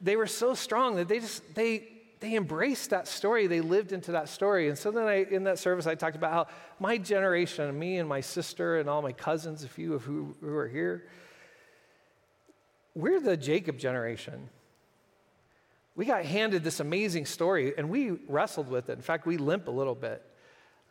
they 0.00 0.16
were 0.16 0.26
so 0.26 0.54
strong 0.54 0.96
that 0.96 1.08
they 1.08 1.20
just, 1.20 1.54
they, 1.54 1.88
they 2.20 2.36
embraced 2.36 2.90
that 2.90 3.08
story. 3.08 3.46
They 3.46 3.60
lived 3.60 3.92
into 3.92 4.12
that 4.12 4.28
story. 4.28 4.68
And 4.68 4.76
so 4.76 4.90
then 4.90 5.06
I, 5.06 5.24
in 5.24 5.44
that 5.44 5.58
service, 5.58 5.86
I 5.86 5.94
talked 5.94 6.16
about 6.16 6.32
how 6.32 6.46
my 6.78 6.98
generation, 6.98 7.76
me 7.78 7.98
and 7.98 8.08
my 8.08 8.20
sister 8.20 8.78
and 8.78 8.88
all 8.88 9.02
my 9.02 9.12
cousins, 9.12 9.64
a 9.64 9.68
few 9.68 9.94
of 9.94 10.04
who, 10.04 10.36
who 10.40 10.54
are 10.54 10.68
here, 10.68 11.04
we're 12.94 13.20
the 13.20 13.36
Jacob 13.36 13.78
generation 13.78 14.50
we 15.94 16.06
got 16.06 16.24
handed 16.24 16.64
this 16.64 16.80
amazing 16.80 17.26
story 17.26 17.74
and 17.76 17.90
we 17.90 18.12
wrestled 18.28 18.68
with 18.68 18.88
it. 18.88 18.94
In 18.94 19.02
fact, 19.02 19.26
we 19.26 19.36
limp 19.36 19.68
a 19.68 19.70
little 19.70 19.94
bit, 19.94 20.24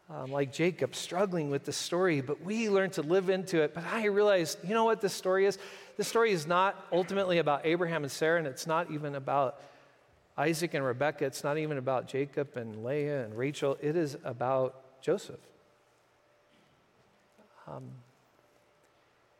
um, 0.10 0.32
like 0.32 0.54
Jacob, 0.54 0.94
struggling 0.94 1.50
with 1.50 1.66
the 1.66 1.74
story, 1.74 2.22
but 2.22 2.42
we 2.42 2.70
learned 2.70 2.94
to 2.94 3.02
live 3.02 3.30
into 3.30 3.62
it. 3.62 3.74
But 3.74 3.86
I 3.86 4.06
realized, 4.06 4.60
you 4.64 4.74
know 4.74 4.86
what 4.86 5.02
this 5.02 5.14
story 5.14 5.46
is? 5.46 5.58
This 5.98 6.08
story 6.08 6.32
is 6.32 6.46
not 6.46 6.86
ultimately 6.92 7.40
about 7.40 7.66
Abraham 7.66 8.04
and 8.04 8.12
Sarah, 8.12 8.38
and 8.38 8.48
it's 8.48 8.68
not 8.68 8.92
even 8.92 9.16
about 9.16 9.60
Isaac 10.38 10.74
and 10.74 10.86
Rebekah. 10.86 11.26
It's 11.26 11.44
not 11.44 11.58
even 11.58 11.78
about 11.78 12.08
Jacob 12.08 12.56
and 12.56 12.84
Leah 12.84 13.24
and 13.26 13.38
Rachel. 13.38 13.78
It 13.82 13.96
is 13.96 14.18
about 14.24 15.02
Joseph. 15.02 15.40
Um, 17.68 17.84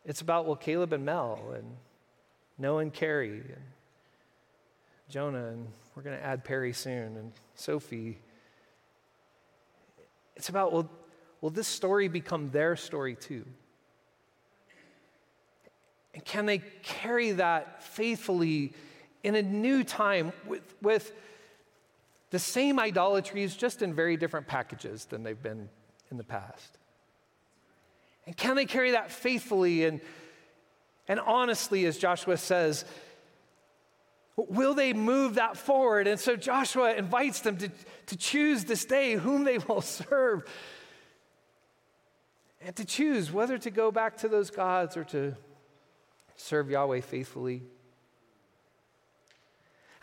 it's 0.06 0.22
about, 0.22 0.46
well, 0.46 0.56
Caleb 0.56 0.94
and 0.94 1.06
Mel 1.06 1.54
and 1.56 1.66
Noah 2.58 2.82
and 2.82 2.94
Carrie 2.94 3.30
and 3.30 3.64
Jonah, 5.12 5.48
and 5.48 5.68
we're 5.94 6.04
going 6.04 6.18
to 6.18 6.26
add 6.26 6.46
Perry 6.46 6.72
soon, 6.72 7.18
and 7.18 7.34
Sophie. 7.56 8.18
It's 10.38 10.48
about, 10.48 10.72
will, 10.72 10.90
will 11.42 11.50
this 11.50 11.68
story 11.68 12.08
become 12.08 12.50
their 12.52 12.78
story 12.78 13.16
too? 13.16 13.44
And 16.14 16.24
can 16.24 16.46
they 16.46 16.60
carry 16.82 17.34
that 17.34 17.84
faithfully 17.84 18.72
in 19.22 19.36
a 19.36 19.42
new 19.42 19.84
time 19.84 20.32
with, 20.48 20.64
with 20.82 21.12
the 22.30 22.40
same 22.40 22.80
idolatries, 22.80 23.54
just 23.54 23.82
in 23.82 23.94
very 23.94 24.16
different 24.16 24.48
packages 24.48 25.04
than 25.04 25.24
they've 25.24 25.44
been 25.44 25.68
in 26.10 26.16
the 26.16 26.24
past? 26.24 26.78
And 28.26 28.38
can 28.38 28.56
they 28.56 28.66
carry 28.66 28.92
that 28.92 29.12
faithfully 29.12 29.84
and, 29.84 30.00
and 31.10 31.20
honestly, 31.20 31.86
as 31.86 31.98
Joshua 31.98 32.38
says, 32.38 32.86
Will 34.50 34.74
they 34.74 34.94
move 34.94 35.36
that 35.36 35.58
forward? 35.58 36.08
And 36.08 36.20
so 36.20 36.36
Joshua 36.36 36.94
invites 36.94 37.42
them 37.42 37.58
to, 37.58 37.70
to 38.08 38.18
choose 38.18 38.66
this 38.66 38.86
day 38.86 39.14
whom 39.14 39.44
they 39.44 39.58
will 39.68 39.82
serve 39.82 40.46
and 42.64 42.76
to 42.76 42.86
choose 42.86 43.32
whether 43.32 43.58
to 43.58 43.72
go 43.72 43.92
back 43.92 44.18
to 44.18 44.28
those 44.28 44.52
gods 44.52 44.96
or 44.96 45.04
to 45.06 45.36
serve 46.36 46.70
Yahweh 46.70 47.02
faithfully. 47.02 47.64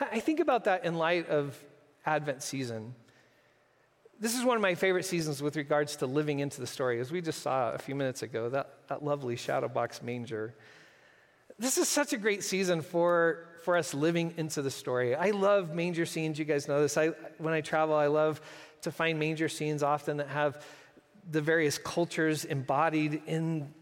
I 0.00 0.20
think 0.20 0.40
about 0.40 0.64
that 0.64 0.84
in 0.84 0.94
light 0.94 1.28
of 1.28 1.58
Advent 2.06 2.42
season. 2.42 2.94
This 4.20 4.36
is 4.36 4.44
one 4.44 4.56
of 4.56 4.62
my 4.62 4.74
favorite 4.74 5.04
seasons 5.04 5.42
with 5.42 5.56
regards 5.56 5.96
to 5.96 6.06
living 6.06 6.40
into 6.40 6.60
the 6.60 6.66
story, 6.66 7.00
as 7.00 7.12
we 7.12 7.20
just 7.20 7.42
saw 7.42 7.72
a 7.72 7.78
few 7.78 7.94
minutes 7.94 8.22
ago, 8.22 8.48
that, 8.48 8.70
that 8.88 9.04
lovely 9.04 9.36
shadow 9.36 9.68
box 9.68 10.02
manger. 10.02 10.54
This 11.58 11.78
is 11.78 11.88
such 11.88 12.12
a 12.12 12.16
great 12.16 12.42
season 12.44 12.82
for 12.82 13.47
for 13.68 13.76
us 13.76 13.92
living 13.92 14.32
into 14.38 14.62
the 14.62 14.70
story. 14.70 15.14
I 15.14 15.32
love 15.32 15.74
manger 15.74 16.06
scenes. 16.06 16.38
You 16.38 16.46
guys 16.46 16.68
know 16.68 16.80
this. 16.80 16.96
I, 16.96 17.08
when 17.36 17.52
I 17.52 17.60
travel, 17.60 17.94
I 17.94 18.06
love 18.06 18.40
to 18.80 18.90
find 18.90 19.18
manger 19.18 19.46
scenes 19.50 19.82
often 19.82 20.16
that 20.16 20.28
have 20.28 20.64
the 21.30 21.42
various 21.42 21.76
cultures 21.76 22.46
embodied 22.46 23.20
in 23.26 23.74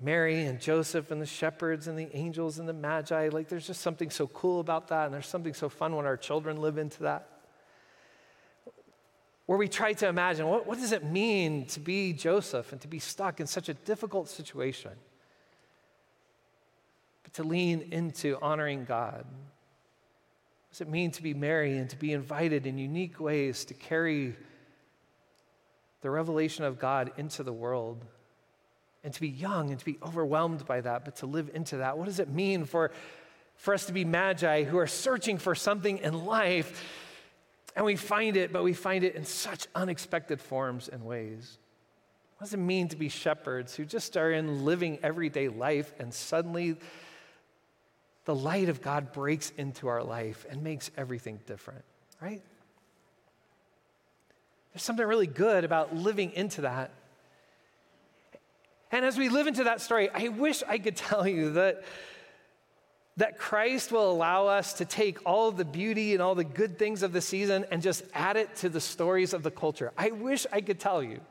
Mary 0.00 0.46
and 0.46 0.58
Joseph 0.58 1.10
and 1.10 1.20
the 1.20 1.26
shepherds 1.26 1.88
and 1.88 1.98
the 1.98 2.08
angels 2.16 2.58
and 2.58 2.66
the 2.66 2.72
magi. 2.72 3.28
Like, 3.30 3.50
there's 3.50 3.66
just 3.66 3.82
something 3.82 4.08
so 4.08 4.28
cool 4.28 4.60
about 4.60 4.88
that, 4.88 5.04
and 5.04 5.12
there's 5.12 5.28
something 5.28 5.52
so 5.52 5.68
fun 5.68 5.94
when 5.94 6.06
our 6.06 6.16
children 6.16 6.56
live 6.56 6.78
into 6.78 7.02
that. 7.02 7.28
Where 9.44 9.58
we 9.58 9.68
try 9.68 9.92
to 9.92 10.08
imagine 10.08 10.46
what, 10.46 10.66
what 10.66 10.78
does 10.78 10.92
it 10.92 11.04
mean 11.04 11.66
to 11.66 11.80
be 11.80 12.14
Joseph 12.14 12.72
and 12.72 12.80
to 12.80 12.88
be 12.88 12.98
stuck 12.98 13.40
in 13.40 13.46
such 13.46 13.68
a 13.68 13.74
difficult 13.74 14.30
situation? 14.30 14.92
But 17.28 17.42
to 17.42 17.46
lean 17.46 17.88
into 17.90 18.38
honoring 18.40 18.86
God. 18.86 19.26
What 19.26 20.70
does 20.72 20.80
it 20.80 20.88
mean 20.88 21.10
to 21.10 21.22
be 21.22 21.34
Mary 21.34 21.76
and 21.76 21.90
to 21.90 21.96
be 21.96 22.14
invited 22.14 22.66
in 22.66 22.78
unique 22.78 23.20
ways 23.20 23.66
to 23.66 23.74
carry 23.74 24.34
the 26.00 26.10
revelation 26.10 26.64
of 26.64 26.78
God 26.78 27.12
into 27.18 27.42
the 27.42 27.52
world. 27.52 28.02
And 29.04 29.12
to 29.12 29.20
be 29.20 29.28
young 29.28 29.70
and 29.70 29.78
to 29.78 29.84
be 29.84 29.98
overwhelmed 30.02 30.64
by 30.66 30.80
that, 30.80 31.04
but 31.04 31.16
to 31.16 31.26
live 31.26 31.50
into 31.52 31.78
that. 31.78 31.98
What 31.98 32.06
does 32.06 32.18
it 32.18 32.28
mean 32.28 32.64
for, 32.64 32.92
for 33.56 33.74
us 33.74 33.84
to 33.86 33.92
be 33.92 34.06
magi 34.06 34.64
who 34.64 34.78
are 34.78 34.86
searching 34.86 35.36
for 35.36 35.54
something 35.54 35.98
in 35.98 36.24
life 36.24 36.82
and 37.76 37.84
we 37.84 37.94
find 37.94 38.36
it, 38.36 38.52
but 38.52 38.64
we 38.64 38.72
find 38.72 39.04
it 39.04 39.14
in 39.14 39.24
such 39.24 39.66
unexpected 39.74 40.40
forms 40.40 40.88
and 40.88 41.04
ways? 41.04 41.58
What 42.38 42.46
does 42.46 42.54
it 42.54 42.58
mean 42.58 42.88
to 42.88 42.96
be 42.96 43.08
shepherds 43.08 43.76
who 43.76 43.84
just 43.84 44.16
are 44.16 44.32
in 44.32 44.64
living 44.64 44.98
everyday 45.02 45.48
life 45.48 45.92
and 45.98 46.12
suddenly 46.14 46.76
the 48.28 48.34
light 48.34 48.68
of 48.68 48.82
God 48.82 49.10
breaks 49.12 49.54
into 49.56 49.88
our 49.88 50.02
life 50.02 50.44
and 50.50 50.62
makes 50.62 50.90
everything 50.98 51.40
different, 51.46 51.82
right? 52.20 52.42
There's 54.74 54.82
something 54.82 55.06
really 55.06 55.26
good 55.26 55.64
about 55.64 55.96
living 55.96 56.32
into 56.32 56.60
that. 56.60 56.90
And 58.92 59.06
as 59.06 59.16
we 59.16 59.30
live 59.30 59.46
into 59.46 59.64
that 59.64 59.80
story, 59.80 60.10
I 60.10 60.28
wish 60.28 60.62
I 60.68 60.76
could 60.76 60.94
tell 61.08 61.26
you 61.26 61.52
that, 61.52 61.84
that 63.16 63.38
Christ 63.38 63.92
will 63.92 64.12
allow 64.12 64.46
us 64.46 64.74
to 64.74 64.84
take 64.84 65.24
all 65.24 65.50
the 65.50 65.64
beauty 65.64 66.12
and 66.12 66.20
all 66.20 66.34
the 66.34 66.44
good 66.44 66.78
things 66.78 67.02
of 67.02 67.14
the 67.14 67.22
season 67.22 67.64
and 67.70 67.80
just 67.80 68.04
add 68.12 68.36
it 68.36 68.54
to 68.56 68.68
the 68.68 68.78
stories 68.78 69.32
of 69.32 69.42
the 69.42 69.50
culture. 69.50 69.90
I 69.96 70.10
wish 70.10 70.46
I 70.52 70.60
could 70.60 70.78
tell 70.78 71.02
you 71.02 71.22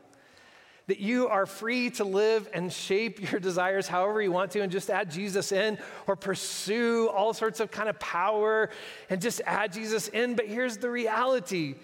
that 0.87 0.99
you 0.99 1.27
are 1.27 1.45
free 1.45 1.89
to 1.91 2.03
live 2.03 2.49
and 2.53 2.71
shape 2.71 3.31
your 3.31 3.39
desires 3.39 3.87
however 3.87 4.21
you 4.21 4.31
want 4.31 4.51
to 4.51 4.61
and 4.61 4.71
just 4.71 4.89
add 4.89 5.11
Jesus 5.11 5.51
in 5.51 5.77
or 6.07 6.15
pursue 6.15 7.09
all 7.09 7.33
sorts 7.33 7.59
of 7.59 7.71
kind 7.71 7.89
of 7.89 7.99
power 7.99 8.69
and 9.09 9.21
just 9.21 9.41
add 9.45 9.73
Jesus 9.73 10.07
in. 10.07 10.35
But 10.35 10.47
here's 10.47 10.77
the 10.77 10.89
reality 10.89 11.75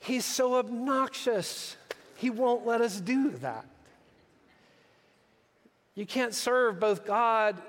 He's 0.00 0.24
so 0.24 0.54
obnoxious, 0.54 1.76
he 2.16 2.30
won't 2.30 2.64
let 2.64 2.80
us 2.80 3.00
do 3.00 3.30
that. 3.30 3.64
You 5.94 6.06
can't 6.06 6.32
serve 6.32 6.78
both 6.78 7.04
God 7.04 7.60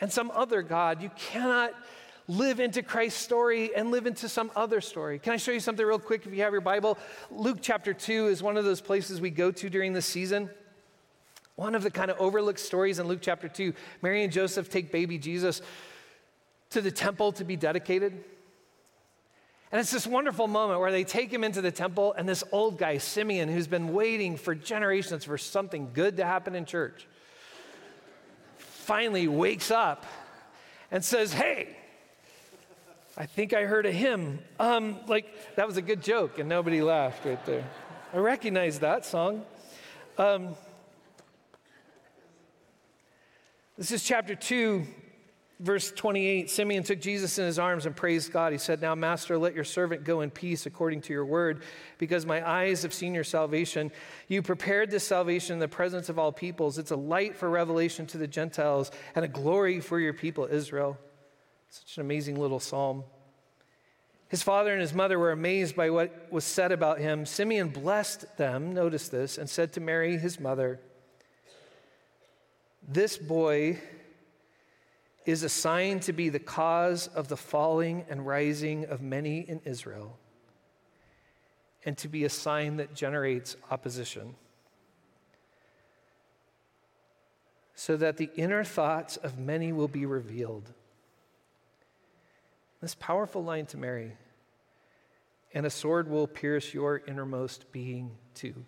and 0.00 0.12
some 0.12 0.30
other 0.32 0.62
God. 0.62 1.02
You 1.02 1.10
cannot 1.16 1.74
live 2.28 2.60
into 2.60 2.82
Christ's 2.82 3.20
story 3.20 3.74
and 3.74 3.90
live 3.90 4.06
into 4.06 4.28
some 4.28 4.50
other 4.54 4.80
story. 4.80 5.18
Can 5.18 5.32
I 5.32 5.36
show 5.36 5.52
you 5.52 5.60
something 5.60 5.84
real 5.84 5.98
quick 5.98 6.26
if 6.26 6.34
you 6.34 6.42
have 6.42 6.52
your 6.52 6.60
Bible? 6.60 6.98
Luke 7.30 7.58
chapter 7.60 7.92
2 7.92 8.28
is 8.28 8.42
one 8.42 8.56
of 8.56 8.64
those 8.64 8.80
places 8.80 9.20
we 9.20 9.30
go 9.30 9.50
to 9.50 9.68
during 9.68 9.92
the 9.92 10.02
season. 10.02 10.50
One 11.56 11.74
of 11.74 11.82
the 11.82 11.90
kind 11.90 12.10
of 12.10 12.18
overlooked 12.18 12.60
stories 12.60 12.98
in 12.98 13.06
Luke 13.06 13.20
chapter 13.20 13.48
2, 13.48 13.74
Mary 14.00 14.24
and 14.24 14.32
Joseph 14.32 14.70
take 14.70 14.90
baby 14.90 15.18
Jesus 15.18 15.60
to 16.70 16.80
the 16.80 16.90
temple 16.90 17.32
to 17.32 17.44
be 17.44 17.56
dedicated. 17.56 18.12
And 19.70 19.80
it's 19.80 19.90
this 19.90 20.06
wonderful 20.06 20.48
moment 20.48 20.80
where 20.80 20.92
they 20.92 21.04
take 21.04 21.32
him 21.32 21.44
into 21.44 21.62
the 21.62 21.70
temple, 21.70 22.12
and 22.12 22.28
this 22.28 22.44
old 22.52 22.78
guy, 22.78 22.98
Simeon, 22.98 23.48
who's 23.48 23.66
been 23.66 23.92
waiting 23.92 24.36
for 24.36 24.54
generations 24.54 25.24
for 25.24 25.38
something 25.38 25.90
good 25.92 26.18
to 26.18 26.24
happen 26.24 26.54
in 26.54 26.66
church, 26.66 27.06
finally 28.56 29.28
wakes 29.28 29.70
up 29.70 30.04
and 30.90 31.02
says, 31.02 31.32
Hey, 31.32 31.76
I 33.16 33.26
think 33.26 33.52
I 33.52 33.64
heard 33.64 33.84
a 33.84 33.92
hymn. 33.92 34.38
Um, 34.58 34.96
like, 35.06 35.56
that 35.56 35.66
was 35.66 35.76
a 35.76 35.82
good 35.82 36.02
joke, 36.02 36.38
and 36.38 36.48
nobody 36.48 36.80
laughed 36.80 37.26
right 37.26 37.44
there. 37.44 37.64
I 38.14 38.16
recognize 38.18 38.78
that 38.78 39.04
song. 39.04 39.44
Um, 40.16 40.54
this 43.76 43.90
is 43.90 44.02
chapter 44.02 44.34
2, 44.34 44.86
verse 45.60 45.92
28 45.92 46.48
Simeon 46.48 46.82
took 46.84 47.02
Jesus 47.02 47.38
in 47.38 47.44
his 47.44 47.58
arms 47.58 47.84
and 47.84 47.94
praised 47.94 48.32
God. 48.32 48.52
He 48.52 48.58
said, 48.58 48.80
Now, 48.80 48.94
Master, 48.94 49.36
let 49.36 49.54
your 49.54 49.64
servant 49.64 50.04
go 50.04 50.22
in 50.22 50.30
peace 50.30 50.64
according 50.64 51.02
to 51.02 51.12
your 51.12 51.26
word, 51.26 51.62
because 51.98 52.24
my 52.24 52.48
eyes 52.48 52.82
have 52.82 52.94
seen 52.94 53.14
your 53.14 53.24
salvation. 53.24 53.92
You 54.28 54.40
prepared 54.40 54.90
this 54.90 55.06
salvation 55.06 55.52
in 55.54 55.60
the 55.60 55.68
presence 55.68 56.08
of 56.08 56.18
all 56.18 56.32
peoples. 56.32 56.78
It's 56.78 56.92
a 56.92 56.96
light 56.96 57.36
for 57.36 57.50
revelation 57.50 58.06
to 58.06 58.16
the 58.16 58.26
Gentiles 58.26 58.90
and 59.14 59.22
a 59.22 59.28
glory 59.28 59.80
for 59.80 60.00
your 60.00 60.14
people, 60.14 60.46
Israel. 60.50 60.96
Such 61.72 61.96
an 61.96 62.02
amazing 62.02 62.38
little 62.38 62.60
psalm. 62.60 63.02
His 64.28 64.42
father 64.42 64.72
and 64.72 64.80
his 64.80 64.92
mother 64.92 65.18
were 65.18 65.32
amazed 65.32 65.74
by 65.74 65.88
what 65.88 66.30
was 66.30 66.44
said 66.44 66.70
about 66.70 66.98
him. 66.98 67.24
Simeon 67.24 67.70
blessed 67.70 68.36
them, 68.36 68.74
notice 68.74 69.08
this, 69.08 69.38
and 69.38 69.48
said 69.48 69.72
to 69.72 69.80
Mary, 69.80 70.18
his 70.18 70.38
mother, 70.38 70.80
This 72.86 73.16
boy 73.16 73.78
is 75.24 75.42
assigned 75.44 76.02
to 76.02 76.12
be 76.12 76.28
the 76.28 76.38
cause 76.38 77.06
of 77.06 77.28
the 77.28 77.38
falling 77.38 78.04
and 78.10 78.26
rising 78.26 78.84
of 78.84 79.00
many 79.00 79.40
in 79.40 79.62
Israel, 79.64 80.18
and 81.86 81.96
to 81.96 82.06
be 82.06 82.24
a 82.24 82.30
sign 82.30 82.76
that 82.76 82.94
generates 82.94 83.56
opposition, 83.70 84.34
so 87.74 87.96
that 87.96 88.18
the 88.18 88.28
inner 88.36 88.62
thoughts 88.62 89.16
of 89.16 89.38
many 89.38 89.72
will 89.72 89.88
be 89.88 90.04
revealed. 90.04 90.74
This 92.82 92.96
powerful 92.96 93.44
line 93.44 93.66
to 93.66 93.76
Mary, 93.76 94.12
and 95.54 95.64
a 95.64 95.70
sword 95.70 96.10
will 96.10 96.26
pierce 96.26 96.74
your 96.74 97.00
innermost 97.06 97.70
being 97.70 98.10
too. 98.34 98.64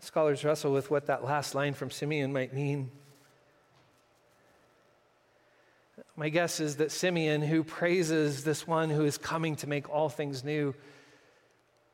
Scholars 0.00 0.44
wrestle 0.44 0.74
with 0.74 0.90
what 0.90 1.06
that 1.06 1.24
last 1.24 1.54
line 1.54 1.72
from 1.72 1.90
Simeon 1.90 2.34
might 2.34 2.52
mean. 2.52 2.90
My 6.16 6.28
guess 6.28 6.60
is 6.60 6.76
that 6.76 6.92
Simeon, 6.92 7.40
who 7.40 7.64
praises 7.64 8.44
this 8.44 8.66
one 8.66 8.90
who 8.90 9.06
is 9.06 9.16
coming 9.16 9.56
to 9.56 9.66
make 9.66 9.88
all 9.88 10.10
things 10.10 10.44
new, 10.44 10.74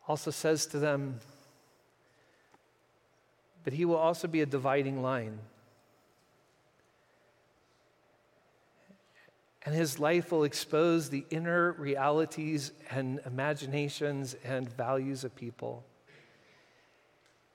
also 0.08 0.32
says 0.32 0.66
to 0.66 0.80
them, 0.80 1.20
but 3.62 3.72
he 3.72 3.84
will 3.84 3.96
also 3.96 4.26
be 4.26 4.40
a 4.40 4.46
dividing 4.46 5.00
line. 5.00 5.38
And 9.64 9.74
his 9.74 9.98
life 9.98 10.32
will 10.32 10.44
expose 10.44 11.10
the 11.10 11.26
inner 11.30 11.72
realities 11.72 12.72
and 12.90 13.20
imaginations 13.26 14.34
and 14.42 14.68
values 14.68 15.22
of 15.22 15.36
people. 15.36 15.84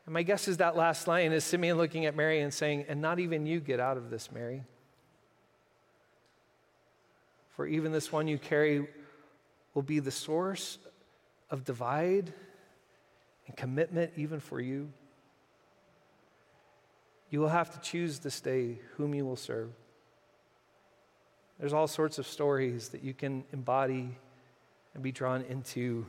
And 0.06 0.14
my 0.14 0.22
guess 0.22 0.48
is 0.48 0.58
that 0.58 0.76
last 0.76 1.08
line 1.08 1.32
is 1.32 1.44
Simeon 1.44 1.78
looking 1.78 2.06
at 2.06 2.16
Mary 2.16 2.42
and 2.42 2.54
saying, 2.54 2.86
And 2.88 3.02
not 3.02 3.20
even 3.20 3.48
you 3.48 3.60
get 3.60 3.80
out 3.80 3.98
of 3.98 4.12
this, 4.12 4.32
Mary. 4.32 4.64
For 7.56 7.66
even 7.66 7.92
this 7.92 8.12
one 8.12 8.28
you 8.28 8.38
carry 8.38 8.88
will 9.74 9.82
be 9.82 10.00
the 10.00 10.12
source 10.12 10.78
of 11.50 11.64
divide 11.64 12.34
and 13.48 13.58
commitment, 13.58 14.12
even 14.16 14.40
for 14.40 14.60
you. 14.60 14.92
You 17.30 17.40
will 17.40 17.50
have 17.50 17.72
to 17.72 17.80
choose 17.80 18.20
this 18.20 18.42
day 18.42 18.80
whom 18.98 19.16
you 19.16 19.26
will 19.26 19.36
serve. 19.36 19.72
There's 21.60 21.74
all 21.74 21.88
sorts 21.88 22.18
of 22.18 22.28
stories 22.28 22.90
that 22.90 23.04
you 23.04 23.14
can 23.14 23.46
embody 23.54 24.18
and 24.94 25.04
be 25.04 25.12
drawn 25.12 25.44
into. 25.44 26.06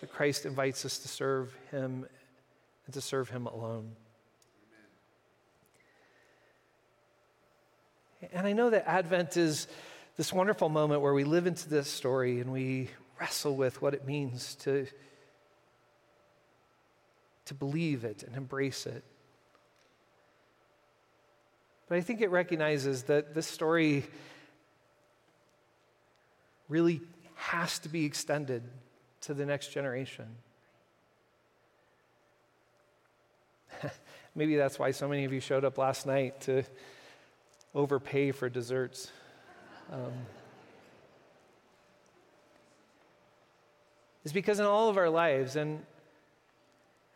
But 0.00 0.12
Christ 0.12 0.44
invites 0.44 0.84
us 0.84 0.98
to 0.98 1.08
serve 1.08 1.56
Him 1.70 2.06
and 2.86 2.94
to 2.94 3.00
serve 3.00 3.30
Him 3.30 3.46
alone. 3.46 3.92
And 8.32 8.46
I 8.46 8.52
know 8.52 8.70
that 8.70 8.86
Advent 8.86 9.36
is 9.36 9.66
this 10.16 10.32
wonderful 10.32 10.68
moment 10.68 11.00
where 11.00 11.14
we 11.14 11.24
live 11.24 11.46
into 11.46 11.68
this 11.68 11.88
story 11.88 12.40
and 12.40 12.52
we 12.52 12.90
wrestle 13.18 13.56
with 13.56 13.80
what 13.80 13.94
it 13.94 14.06
means 14.06 14.54
to, 14.56 14.86
to 17.46 17.54
believe 17.54 18.04
it 18.04 18.22
and 18.22 18.36
embrace 18.36 18.86
it. 18.86 19.02
But 21.92 21.98
I 21.98 22.00
think 22.00 22.22
it 22.22 22.30
recognizes 22.30 23.02
that 23.02 23.34
this 23.34 23.46
story 23.46 24.04
really 26.70 27.02
has 27.34 27.78
to 27.80 27.90
be 27.90 28.06
extended 28.06 28.62
to 29.20 29.34
the 29.34 29.44
next 29.44 29.74
generation. 29.74 30.24
Maybe 34.34 34.56
that's 34.56 34.78
why 34.78 34.92
so 34.92 35.06
many 35.06 35.26
of 35.26 35.34
you 35.34 35.40
showed 35.40 35.66
up 35.66 35.76
last 35.76 36.06
night 36.06 36.40
to 36.40 36.62
overpay 37.74 38.32
for 38.32 38.48
desserts. 38.48 39.12
Um, 39.92 40.12
is 44.24 44.32
because 44.32 44.60
in 44.60 44.64
all 44.64 44.88
of 44.88 44.96
our 44.96 45.10
lives, 45.10 45.56
and, 45.56 45.84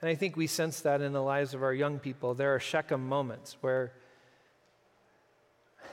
and 0.02 0.10
I 0.10 0.16
think 0.16 0.36
we 0.36 0.46
sense 0.46 0.80
that 0.80 1.00
in 1.00 1.14
the 1.14 1.22
lives 1.22 1.54
of 1.54 1.62
our 1.62 1.72
young 1.72 1.98
people, 1.98 2.34
there 2.34 2.54
are 2.54 2.60
Shechem 2.60 3.08
moments 3.08 3.56
where, 3.62 3.92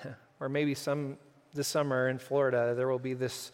or 0.40 0.50
maybe 0.50 0.74
some 0.74 1.18
this 1.54 1.68
summer 1.68 2.10
in 2.10 2.18
Florida, 2.18 2.74
there 2.76 2.88
will 2.88 3.00
be 3.00 3.14
this 3.14 3.52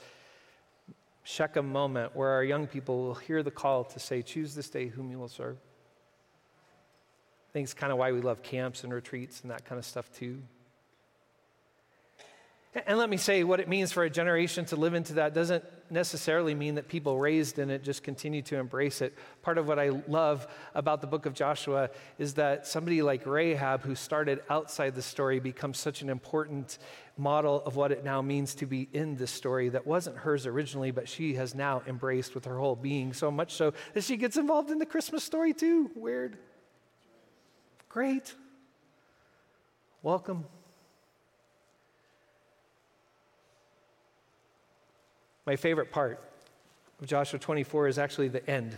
Shechem 1.24 1.72
moment 1.72 2.16
where 2.16 2.30
our 2.30 2.44
young 2.44 2.66
people 2.66 3.04
will 3.04 3.16
hear 3.16 3.44
the 3.44 3.52
call 3.52 3.84
to 3.84 4.00
say, 4.00 4.22
Choose 4.22 4.56
this 4.56 4.70
day 4.70 4.88
whom 4.88 5.12
you 5.12 5.20
will 5.20 5.28
serve. 5.28 5.58
I 7.50 7.52
think 7.52 7.66
it's 7.66 7.74
kind 7.74 7.92
of 7.92 7.98
why 7.98 8.12
we 8.12 8.22
love 8.22 8.42
camps 8.44 8.84
and 8.84 8.94
retreats 8.94 9.42
and 9.42 9.52
that 9.52 9.66
kind 9.66 9.78
of 9.78 9.86
stuff 9.86 10.12
too. 10.12 10.42
And 12.76 13.00
let 13.00 13.10
me 13.10 13.18
say, 13.18 13.44
what 13.44 13.60
it 13.60 13.68
means 13.68 13.92
for 13.92 14.04
a 14.04 14.12
generation 14.12 14.64
to 14.66 14.76
live 14.76 14.94
into 14.94 15.14
that 15.14 15.34
doesn't 15.34 15.64
necessarily 15.90 16.54
mean 16.54 16.76
that 16.76 16.88
people 16.88 17.18
raised 17.18 17.58
in 17.58 17.72
it 17.72 17.84
just 17.84 18.04
continue 18.04 18.44
to 18.44 18.58
embrace 18.58 19.02
it. 19.02 19.18
Part 19.42 19.58
of 19.58 19.68
what 19.68 19.80
I 19.80 19.90
love 20.08 20.48
about 20.76 21.02
the 21.02 21.08
book 21.08 21.26
of 21.26 21.34
Joshua 21.34 21.90
is 22.20 22.36
that 22.36 22.68
somebody 22.68 23.02
like 23.02 23.26
Rahab, 23.26 23.82
who 23.82 23.96
started 23.96 24.42
outside 24.52 24.94
the 24.94 25.02
story, 25.02 25.40
becomes 25.40 25.80
such 25.80 26.04
an 26.04 26.12
important 26.12 26.78
model 27.18 27.64
of 27.66 27.76
what 27.76 27.92
it 27.92 28.04
now 28.04 28.22
means 28.22 28.54
to 28.56 28.68
be 28.68 28.88
in 28.94 29.16
this 29.16 29.32
story 29.32 29.70
that 29.70 29.88
wasn't 29.88 30.16
hers 30.18 30.46
originally, 30.46 30.92
but 30.92 31.10
she 31.10 31.34
has 31.34 31.56
now 31.56 31.82
embraced 31.88 32.36
with 32.36 32.46
her 32.46 32.60
whole 32.60 32.76
being, 32.76 33.14
so 33.14 33.32
much 33.32 33.54
so 33.54 33.74
that 33.96 34.04
she 34.04 34.16
gets 34.16 34.38
involved 34.38 34.70
in 34.70 34.78
the 34.78 34.86
Christmas 34.86 35.24
story 35.24 35.56
too. 35.56 35.90
Weird. 35.96 36.38
Great. 37.90 38.36
Welcome. 40.04 40.46
My 45.50 45.56
favorite 45.56 45.92
part 45.92 46.20
of 47.02 47.08
Joshua 47.08 47.40
24 47.40 47.88
is 47.88 47.98
actually 47.98 48.28
the 48.28 48.48
end. 48.48 48.78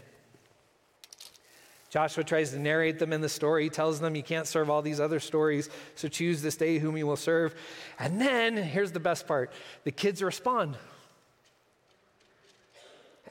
Joshua 1.89 2.23
tries 2.23 2.51
to 2.51 2.59
narrate 2.59 2.97
them 2.97 3.11
in 3.11 3.19
the 3.19 3.27
story. 3.27 3.65
He 3.65 3.69
tells 3.69 3.99
them 3.99 4.15
you 4.15 4.23
can't 4.23 4.47
serve 4.47 4.69
all 4.69 4.81
these 4.81 5.01
other 5.01 5.19
stories, 5.19 5.69
so 5.95 6.07
choose 6.07 6.41
this 6.41 6.55
day 6.55 6.79
whom 6.79 6.95
you 6.95 7.05
will 7.05 7.17
serve. 7.17 7.53
And 7.99 8.21
then, 8.21 8.55
here's 8.55 8.93
the 8.93 9.01
best 9.01 9.27
part 9.27 9.51
the 9.83 9.91
kids 9.91 10.23
respond. 10.23 10.77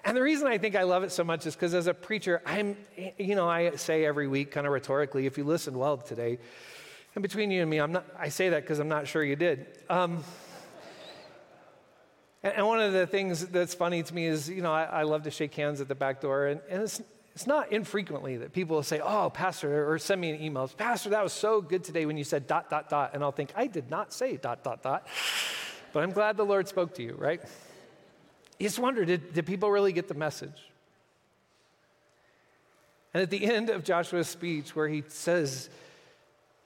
And 0.04 0.14
the 0.14 0.22
reason 0.22 0.46
I 0.46 0.58
think 0.58 0.76
I 0.76 0.82
love 0.82 1.02
it 1.02 1.10
so 1.10 1.24
much 1.24 1.46
is 1.46 1.54
because 1.54 1.72
as 1.72 1.86
a 1.86 1.94
preacher, 1.94 2.42
I'm, 2.44 2.76
you 3.16 3.36
know, 3.36 3.48
I 3.48 3.74
say 3.76 4.04
every 4.04 4.28
week, 4.28 4.50
kind 4.50 4.66
of 4.66 4.72
rhetorically, 4.74 5.24
if 5.24 5.38
you 5.38 5.44
listened 5.44 5.78
well 5.78 5.96
today, 5.96 6.38
and 7.14 7.22
between 7.22 7.50
you 7.50 7.62
and 7.62 7.70
me, 7.70 7.78
I'm 7.78 7.92
not, 7.92 8.04
I 8.18 8.28
say 8.28 8.50
that 8.50 8.64
because 8.64 8.80
I'm 8.80 8.88
not 8.88 9.08
sure 9.08 9.24
you 9.24 9.34
did. 9.34 9.66
Um, 9.88 10.24
and 12.42 12.66
one 12.66 12.80
of 12.80 12.92
the 12.92 13.06
things 13.06 13.46
that's 13.46 13.74
funny 13.74 14.02
to 14.02 14.14
me 14.14 14.26
is, 14.26 14.48
you 14.48 14.62
know, 14.62 14.72
I, 14.72 14.84
I 14.84 15.02
love 15.02 15.24
to 15.24 15.30
shake 15.30 15.54
hands 15.54 15.80
at 15.80 15.88
the 15.88 15.94
back 15.94 16.22
door, 16.22 16.46
and, 16.46 16.60
and 16.70 16.82
it's, 16.82 17.02
it's 17.34 17.46
not 17.46 17.70
infrequently 17.70 18.38
that 18.38 18.52
people 18.52 18.76
will 18.76 18.82
say, 18.82 19.00
Oh, 19.00 19.30
Pastor, 19.30 19.90
or 19.90 19.98
send 19.98 20.20
me 20.20 20.30
an 20.30 20.42
email, 20.42 20.66
Pastor, 20.68 21.10
that 21.10 21.22
was 21.22 21.34
so 21.34 21.60
good 21.60 21.84
today 21.84 22.06
when 22.06 22.16
you 22.16 22.24
said 22.24 22.46
dot, 22.46 22.70
dot, 22.70 22.88
dot. 22.88 23.10
And 23.12 23.22
I'll 23.22 23.32
think, 23.32 23.52
I 23.54 23.66
did 23.66 23.90
not 23.90 24.12
say 24.12 24.36
dot, 24.36 24.64
dot, 24.64 24.82
dot. 24.82 25.06
But 25.92 26.02
I'm 26.02 26.12
glad 26.12 26.36
the 26.36 26.44
Lord 26.44 26.66
spoke 26.66 26.94
to 26.94 27.02
you, 27.02 27.14
right? 27.18 27.42
You 28.58 28.68
just 28.68 28.78
wonder, 28.78 29.04
did, 29.04 29.34
did 29.34 29.46
people 29.46 29.70
really 29.70 29.92
get 29.92 30.08
the 30.08 30.14
message? 30.14 30.68
And 33.12 33.22
at 33.22 33.30
the 33.30 33.44
end 33.44 33.70
of 33.70 33.84
Joshua's 33.84 34.28
speech, 34.28 34.74
where 34.74 34.88
he 34.88 35.02
says, 35.08 35.68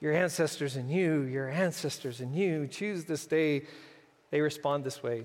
Your 0.00 0.12
ancestors 0.12 0.76
and 0.76 0.90
you, 0.90 1.22
your 1.22 1.48
ancestors 1.48 2.20
and 2.20 2.36
you, 2.36 2.68
choose 2.68 3.06
this 3.06 3.26
day, 3.26 3.62
they 4.30 4.40
respond 4.40 4.84
this 4.84 5.02
way 5.02 5.24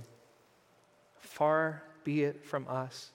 Far 1.39 1.82
be 2.04 2.23
it 2.23 2.43
from 2.43 2.67
us 2.67 3.12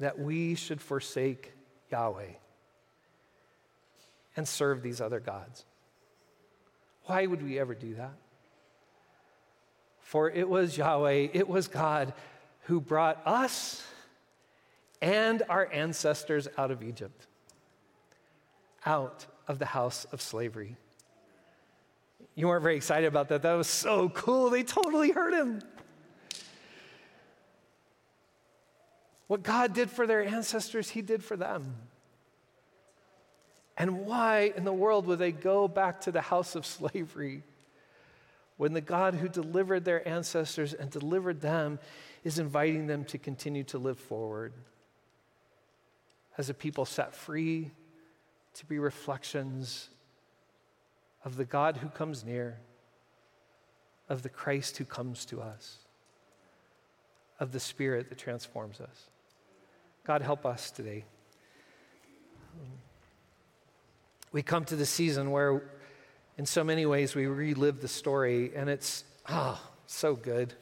that 0.00 0.18
we 0.18 0.56
should 0.56 0.80
forsake 0.80 1.52
Yahweh 1.92 2.32
and 4.36 4.48
serve 4.48 4.82
these 4.82 5.00
other 5.00 5.20
gods. 5.20 5.64
Why 7.04 7.26
would 7.26 7.44
we 7.44 7.60
ever 7.60 7.76
do 7.76 7.94
that? 7.94 8.14
For 10.00 10.30
it 10.30 10.48
was 10.48 10.76
Yahweh, 10.76 11.28
it 11.32 11.46
was 11.46 11.68
God 11.68 12.12
who 12.62 12.80
brought 12.80 13.22
us 13.24 13.80
and 15.00 15.44
our 15.48 15.70
ancestors 15.72 16.48
out 16.58 16.72
of 16.72 16.82
Egypt, 16.82 17.28
out 18.84 19.26
of 19.46 19.60
the 19.60 19.66
house 19.66 20.06
of 20.10 20.20
slavery. 20.20 20.76
You 22.34 22.48
weren't 22.48 22.64
very 22.64 22.76
excited 22.76 23.06
about 23.06 23.28
that. 23.28 23.42
That 23.42 23.54
was 23.54 23.68
so 23.68 24.08
cool. 24.08 24.50
They 24.50 24.64
totally 24.64 25.12
heard 25.12 25.34
him. 25.34 25.62
What 29.26 29.42
God 29.42 29.72
did 29.72 29.90
for 29.90 30.06
their 30.06 30.24
ancestors, 30.24 30.90
He 30.90 31.02
did 31.02 31.22
for 31.22 31.36
them. 31.36 31.74
And 33.76 34.04
why 34.06 34.52
in 34.56 34.64
the 34.64 34.72
world 34.72 35.06
would 35.06 35.18
they 35.18 35.32
go 35.32 35.66
back 35.68 36.02
to 36.02 36.12
the 36.12 36.20
house 36.20 36.54
of 36.54 36.66
slavery 36.66 37.42
when 38.56 38.74
the 38.74 38.80
God 38.80 39.14
who 39.14 39.28
delivered 39.28 39.84
their 39.84 40.06
ancestors 40.06 40.74
and 40.74 40.90
delivered 40.90 41.40
them 41.40 41.78
is 42.22 42.38
inviting 42.38 42.86
them 42.86 43.04
to 43.06 43.18
continue 43.18 43.64
to 43.64 43.78
live 43.78 43.98
forward 43.98 44.52
as 46.38 46.48
a 46.48 46.54
people 46.54 46.84
set 46.84 47.14
free 47.14 47.70
to 48.54 48.66
be 48.66 48.78
reflections 48.78 49.88
of 51.24 51.36
the 51.36 51.44
God 51.44 51.78
who 51.78 51.88
comes 51.88 52.24
near, 52.24 52.58
of 54.08 54.22
the 54.22 54.28
Christ 54.28 54.76
who 54.76 54.84
comes 54.84 55.24
to 55.26 55.40
us, 55.40 55.78
of 57.40 57.52
the 57.52 57.60
Spirit 57.60 58.08
that 58.08 58.18
transforms 58.18 58.80
us? 58.80 59.08
God, 60.04 60.22
help 60.22 60.44
us 60.44 60.70
today. 60.70 61.04
We 64.32 64.42
come 64.42 64.64
to 64.64 64.76
the 64.76 64.86
season 64.86 65.30
where, 65.30 65.62
in 66.38 66.46
so 66.46 66.64
many 66.64 66.86
ways, 66.86 67.14
we 67.14 67.26
relive 67.26 67.80
the 67.80 67.88
story, 67.88 68.50
and 68.56 68.68
it's, 68.68 69.04
ah, 69.28 69.60
oh, 69.62 69.70
so 69.86 70.16
good. 70.16 70.54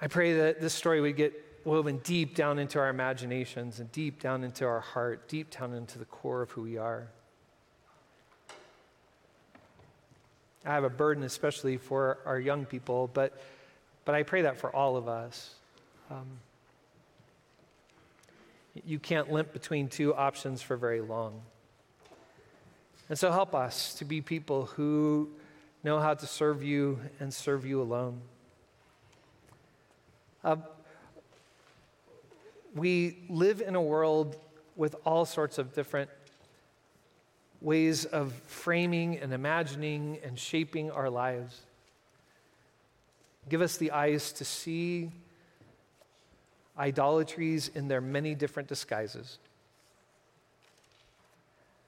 I 0.00 0.06
pray 0.08 0.32
that 0.32 0.60
this 0.60 0.72
story 0.72 1.00
would 1.00 1.16
get 1.16 1.34
woven 1.64 2.00
deep 2.02 2.34
down 2.34 2.58
into 2.58 2.78
our 2.78 2.88
imaginations 2.88 3.78
and 3.78 3.92
deep 3.92 4.20
down 4.20 4.42
into 4.42 4.64
our 4.64 4.80
heart, 4.80 5.28
deep 5.28 5.50
down 5.50 5.74
into 5.74 5.98
the 5.98 6.06
core 6.06 6.40
of 6.40 6.50
who 6.50 6.62
we 6.62 6.78
are. 6.78 7.06
I 10.64 10.72
have 10.72 10.84
a 10.84 10.90
burden, 10.90 11.22
especially 11.22 11.76
for 11.76 12.18
our 12.24 12.40
young 12.40 12.64
people, 12.64 13.10
but, 13.12 13.38
but 14.04 14.14
I 14.14 14.22
pray 14.22 14.42
that 14.42 14.56
for 14.56 14.74
all 14.74 14.96
of 14.96 15.06
us. 15.06 15.54
Um, 16.10 16.26
you 18.84 18.98
can't 18.98 19.30
limp 19.30 19.52
between 19.52 19.88
two 19.88 20.12
options 20.14 20.60
for 20.60 20.76
very 20.76 21.00
long. 21.00 21.40
And 23.08 23.18
so 23.18 23.30
help 23.30 23.54
us 23.54 23.94
to 23.94 24.04
be 24.04 24.20
people 24.20 24.66
who 24.66 25.30
know 25.84 26.00
how 26.00 26.14
to 26.14 26.26
serve 26.26 26.62
you 26.64 26.98
and 27.20 27.32
serve 27.32 27.64
you 27.64 27.80
alone. 27.80 28.20
Uh, 30.42 30.56
we 32.74 33.18
live 33.28 33.60
in 33.60 33.74
a 33.76 33.82
world 33.82 34.36
with 34.76 34.96
all 35.04 35.24
sorts 35.24 35.58
of 35.58 35.74
different 35.74 36.10
ways 37.60 38.04
of 38.04 38.32
framing 38.46 39.18
and 39.18 39.32
imagining 39.32 40.18
and 40.24 40.38
shaping 40.38 40.90
our 40.90 41.10
lives. 41.10 41.60
Give 43.48 43.60
us 43.60 43.76
the 43.76 43.90
eyes 43.90 44.32
to 44.32 44.44
see 44.44 45.10
idolatries 46.80 47.70
in 47.74 47.86
their 47.86 48.00
many 48.00 48.34
different 48.34 48.68
disguises. 48.68 49.38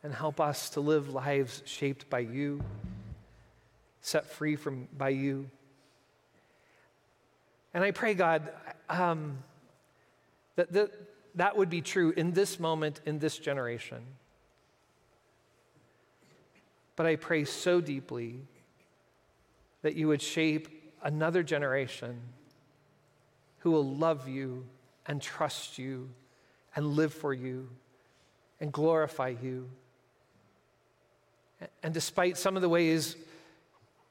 And 0.05 0.13
help 0.13 0.41
us 0.41 0.71
to 0.71 0.81
live 0.81 1.09
lives 1.09 1.63
shaped 1.65 2.11
by 2.11 2.21
you, 2.21 2.63
set 4.03 4.27
free 4.27 4.57
from 4.57 4.89
by 4.97 5.11
you. 5.11 5.49
And 7.73 7.83
I 7.83 7.93
pray, 7.93 8.15
God, 8.15 8.53
um, 8.91 9.39
that, 10.57 10.73
that 10.73 10.91
that 11.37 11.57
would 11.57 11.71
be 11.71 11.81
true 11.81 12.13
in 12.17 12.33
this 12.33 12.61
moment, 12.61 13.01
in 13.07 13.19
this 13.19 13.39
generation. 13.39 14.05
But 16.97 17.07
I 17.07 17.17
pray 17.17 17.45
so 17.45 17.81
deeply 17.81 18.41
that 19.81 19.95
you 19.95 20.09
would 20.09 20.21
shape 20.21 20.69
another 21.03 21.43
generation 21.43 22.21
who 23.61 23.71
will 23.71 23.97
love 23.97 24.29
you 24.29 24.65
and 25.07 25.21
trust 25.21 25.79
you 25.79 26.11
and 26.75 26.87
live 26.87 27.13
for 27.13 27.33
you 27.33 27.69
and 28.61 28.73
glorify 28.73 29.35
you. 29.43 29.69
And 31.83 31.93
despite 31.93 32.37
some 32.37 32.57
of 32.57 32.63
the 32.63 32.69
ways 32.69 33.17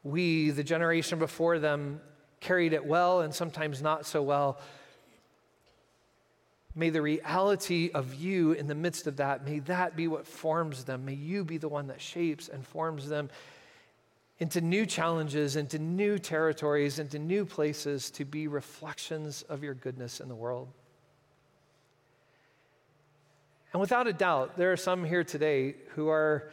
we, 0.04 0.52
the 0.52 0.64
generation 0.64 1.20
before 1.20 1.60
them, 1.60 2.02
carried 2.40 2.74
it 2.74 2.86
well 2.86 3.22
and 3.22 3.34
sometimes 3.34 3.82
not 3.82 4.06
so 4.06 4.22
well, 4.22 4.60
may 6.74 6.90
the 6.90 7.02
reality 7.02 7.92
of 7.94 8.16
you 8.16 8.54
in 8.54 8.68
the 8.68 8.76
midst 8.76 9.08
of 9.08 9.18
that, 9.18 9.46
may 9.46 9.60
that 9.60 9.96
be 9.96 10.08
what 10.08 10.26
forms 10.26 10.86
them. 10.86 11.06
May 11.06 11.14
you 11.14 11.44
be 11.44 11.58
the 11.58 11.70
one 11.70 11.88
that 11.88 12.02
shapes 12.02 12.50
and 12.50 12.66
forms 12.66 13.08
them 13.10 13.30
into 14.40 14.60
new 14.60 14.88
challenges, 14.88 15.56
into 15.56 15.78
new 15.78 16.18
territories, 16.18 16.98
into 16.98 17.20
new 17.20 17.46
places 17.46 18.10
to 18.12 18.26
be 18.26 18.48
reflections 18.48 19.44
of 19.44 19.64
your 19.64 19.76
goodness 19.76 20.20
in 20.20 20.28
the 20.28 20.36
world. 20.36 20.68
And 23.74 23.80
without 23.80 24.08
a 24.08 24.14
doubt, 24.14 24.58
there 24.58 24.72
are 24.72 24.78
some 24.78 25.04
here 25.04 25.24
today 25.24 25.76
who 25.96 26.10
are 26.10 26.52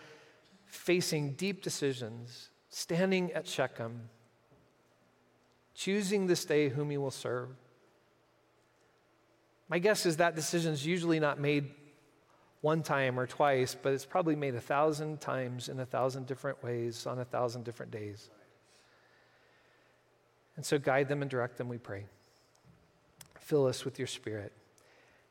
facing 0.66 1.32
deep 1.32 1.62
decisions, 1.62 2.50
standing 2.68 3.32
at 3.32 3.46
Shechem, 3.46 4.08
choosing 5.74 6.26
this 6.26 6.44
day 6.44 6.68
whom 6.68 6.92
you 6.92 7.00
will 7.00 7.10
serve. 7.10 7.48
My 9.68 9.78
guess 9.78 10.06
is 10.06 10.18
that 10.18 10.34
decision 10.34 10.72
is 10.72 10.86
usually 10.86 11.20
not 11.20 11.40
made 11.40 11.70
one 12.60 12.82
time 12.82 13.18
or 13.18 13.26
twice, 13.26 13.76
but 13.80 13.92
it's 13.92 14.04
probably 14.04 14.34
made 14.34 14.54
a 14.54 14.60
thousand 14.60 15.20
times 15.20 15.68
in 15.68 15.78
a 15.80 15.86
thousand 15.86 16.26
different 16.26 16.62
ways 16.62 17.06
on 17.06 17.18
a 17.18 17.24
thousand 17.24 17.64
different 17.64 17.92
days. 17.92 18.30
And 20.56 20.64
so 20.64 20.78
guide 20.78 21.08
them 21.08 21.22
and 21.22 21.30
direct 21.30 21.56
them, 21.56 21.68
we 21.68 21.78
pray. 21.78 22.06
Fill 23.38 23.66
us 23.66 23.84
with 23.84 23.98
your 23.98 24.08
spirit. 24.08 24.52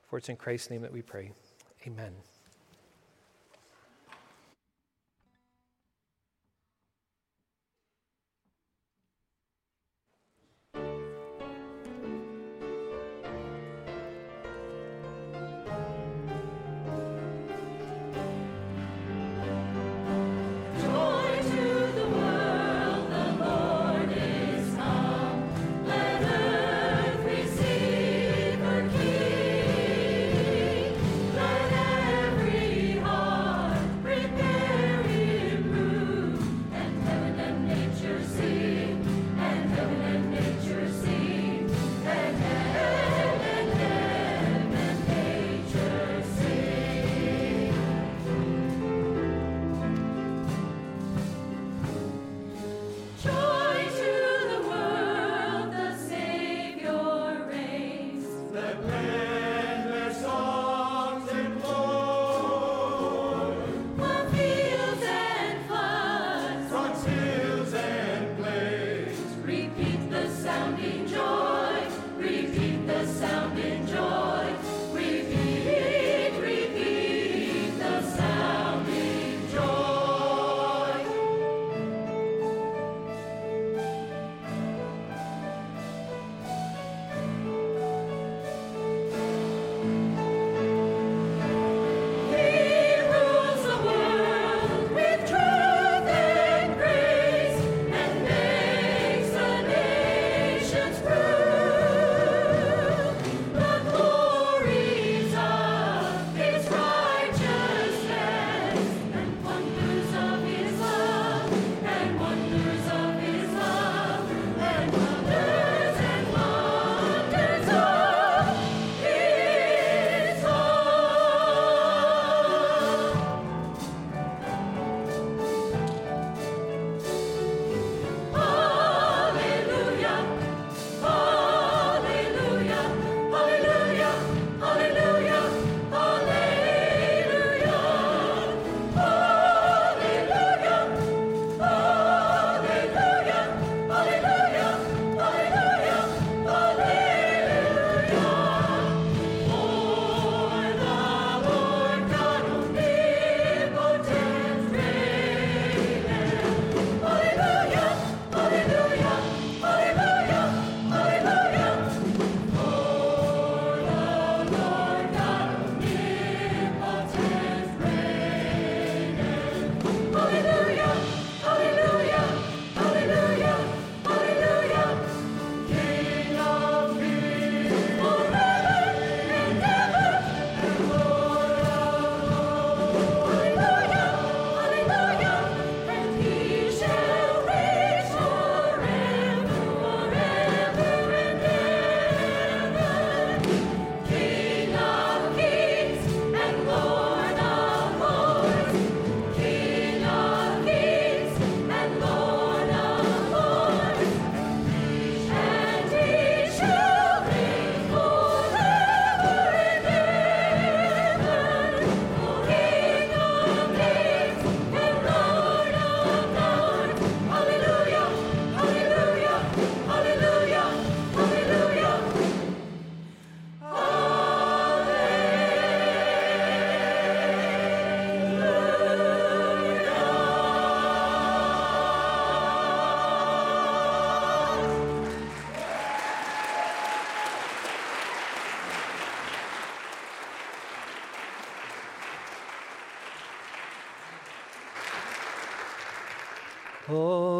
For 0.08 0.18
it's 0.18 0.30
in 0.30 0.38
Christ's 0.38 0.70
name 0.70 0.84
that 0.84 0.94
we 0.94 1.02
pray. 1.02 1.34
Amen. 1.88 2.14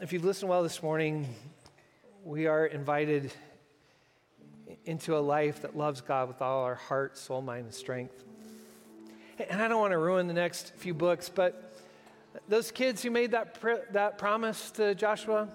if 0.00 0.12
you've 0.12 0.24
listened 0.24 0.50
well 0.50 0.62
this 0.62 0.82
morning, 0.82 1.26
we 2.22 2.46
are 2.46 2.66
invited 2.66 3.32
into 4.84 5.16
a 5.16 5.20
life 5.20 5.62
that 5.62 5.74
loves 5.76 6.02
God 6.02 6.28
with 6.28 6.42
all 6.42 6.64
our 6.64 6.74
heart, 6.74 7.16
soul, 7.16 7.40
mind, 7.40 7.64
and 7.64 7.74
strength. 7.74 8.22
And 9.48 9.62
I 9.62 9.68
don't 9.68 9.80
want 9.80 9.92
to 9.92 9.98
ruin 9.98 10.26
the 10.26 10.34
next 10.34 10.74
few 10.76 10.92
books, 10.92 11.30
but 11.30 11.74
those 12.46 12.70
kids 12.70 13.02
who 13.02 13.10
made 13.10 13.30
that, 13.30 13.58
pr- 13.58 13.86
that 13.92 14.18
promise 14.18 14.70
to 14.72 14.94
Joshua, 14.94 15.48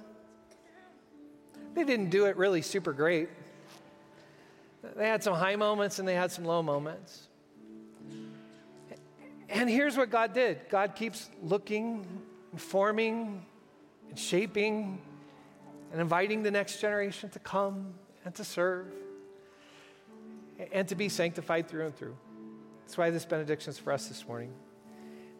they 1.76 1.84
didn't 1.84 2.10
do 2.10 2.26
it 2.26 2.36
really 2.36 2.64
super 2.64 2.94
great. 2.94 3.30
They 4.96 5.08
had 5.08 5.22
some 5.24 5.36
high 5.36 5.56
moments 5.56 6.00
and 6.00 6.08
they 6.08 6.16
had 6.16 6.32
some 6.32 6.46
low 6.46 6.64
moments. 6.64 7.28
And 9.50 9.70
here's 9.70 9.98
what 9.98 10.10
God 10.10 10.34
did 10.34 10.68
God 10.70 10.96
keeps 10.96 11.30
looking, 11.44 12.08
forming, 12.56 13.46
and 14.12 14.20
shaping, 14.20 15.01
and 15.91 15.99
inviting 15.99 16.43
the 16.43 16.51
next 16.51 16.80
generation 16.80 17.30
to 17.30 17.39
come 17.39 17.93
and 18.24 18.36
to 18.36 18.43
serve 18.43 18.86
and 20.72 20.88
to 20.88 20.95
be 20.95 21.09
sanctified 21.09 21.68
through 21.68 21.88
and 21.88 21.95
through. 21.95 22.16
That's 22.84 22.97
why 22.97 23.09
this 23.09 23.26
benediction 23.26 23.72
is 23.72 23.80
for 23.80 23.91
us 23.91 24.07
this 24.07 24.28
morning. 24.28 24.53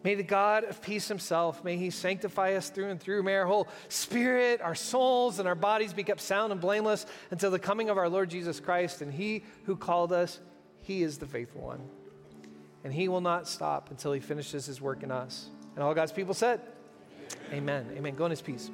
May 0.04 0.16
the 0.16 0.24
God 0.24 0.64
of 0.64 0.82
peace 0.82 1.06
himself, 1.06 1.62
may 1.62 1.76
he 1.76 1.90
sanctify 1.90 2.54
us 2.54 2.70
through 2.70 2.88
and 2.88 2.98
through. 2.98 3.22
May 3.22 3.36
our 3.36 3.46
whole 3.46 3.68
spirit, 3.88 4.60
our 4.60 4.74
souls, 4.74 5.38
and 5.38 5.46
our 5.46 5.54
bodies 5.54 5.92
be 5.92 6.02
kept 6.02 6.20
sound 6.20 6.50
and 6.50 6.60
blameless 6.60 7.06
until 7.30 7.52
the 7.52 7.58
coming 7.58 7.88
of 7.88 7.98
our 7.98 8.08
Lord 8.08 8.28
Jesus 8.28 8.58
Christ. 8.58 9.00
And 9.00 9.12
he 9.12 9.44
who 9.64 9.76
called 9.76 10.12
us, 10.12 10.40
he 10.80 11.02
is 11.02 11.18
the 11.18 11.26
faithful 11.26 11.60
one. 11.60 11.88
And 12.82 12.92
he 12.92 13.06
will 13.06 13.20
not 13.20 13.46
stop 13.46 13.92
until 13.92 14.12
he 14.12 14.18
finishes 14.18 14.66
his 14.66 14.80
work 14.80 15.04
in 15.04 15.12
us. 15.12 15.50
And 15.76 15.84
all 15.84 15.94
God's 15.94 16.10
people 16.10 16.34
said. 16.34 16.60
Amen. 17.52 17.86
Amen. 17.96 18.14
Go 18.14 18.24
in 18.24 18.30
his 18.30 18.42
peace. 18.42 18.70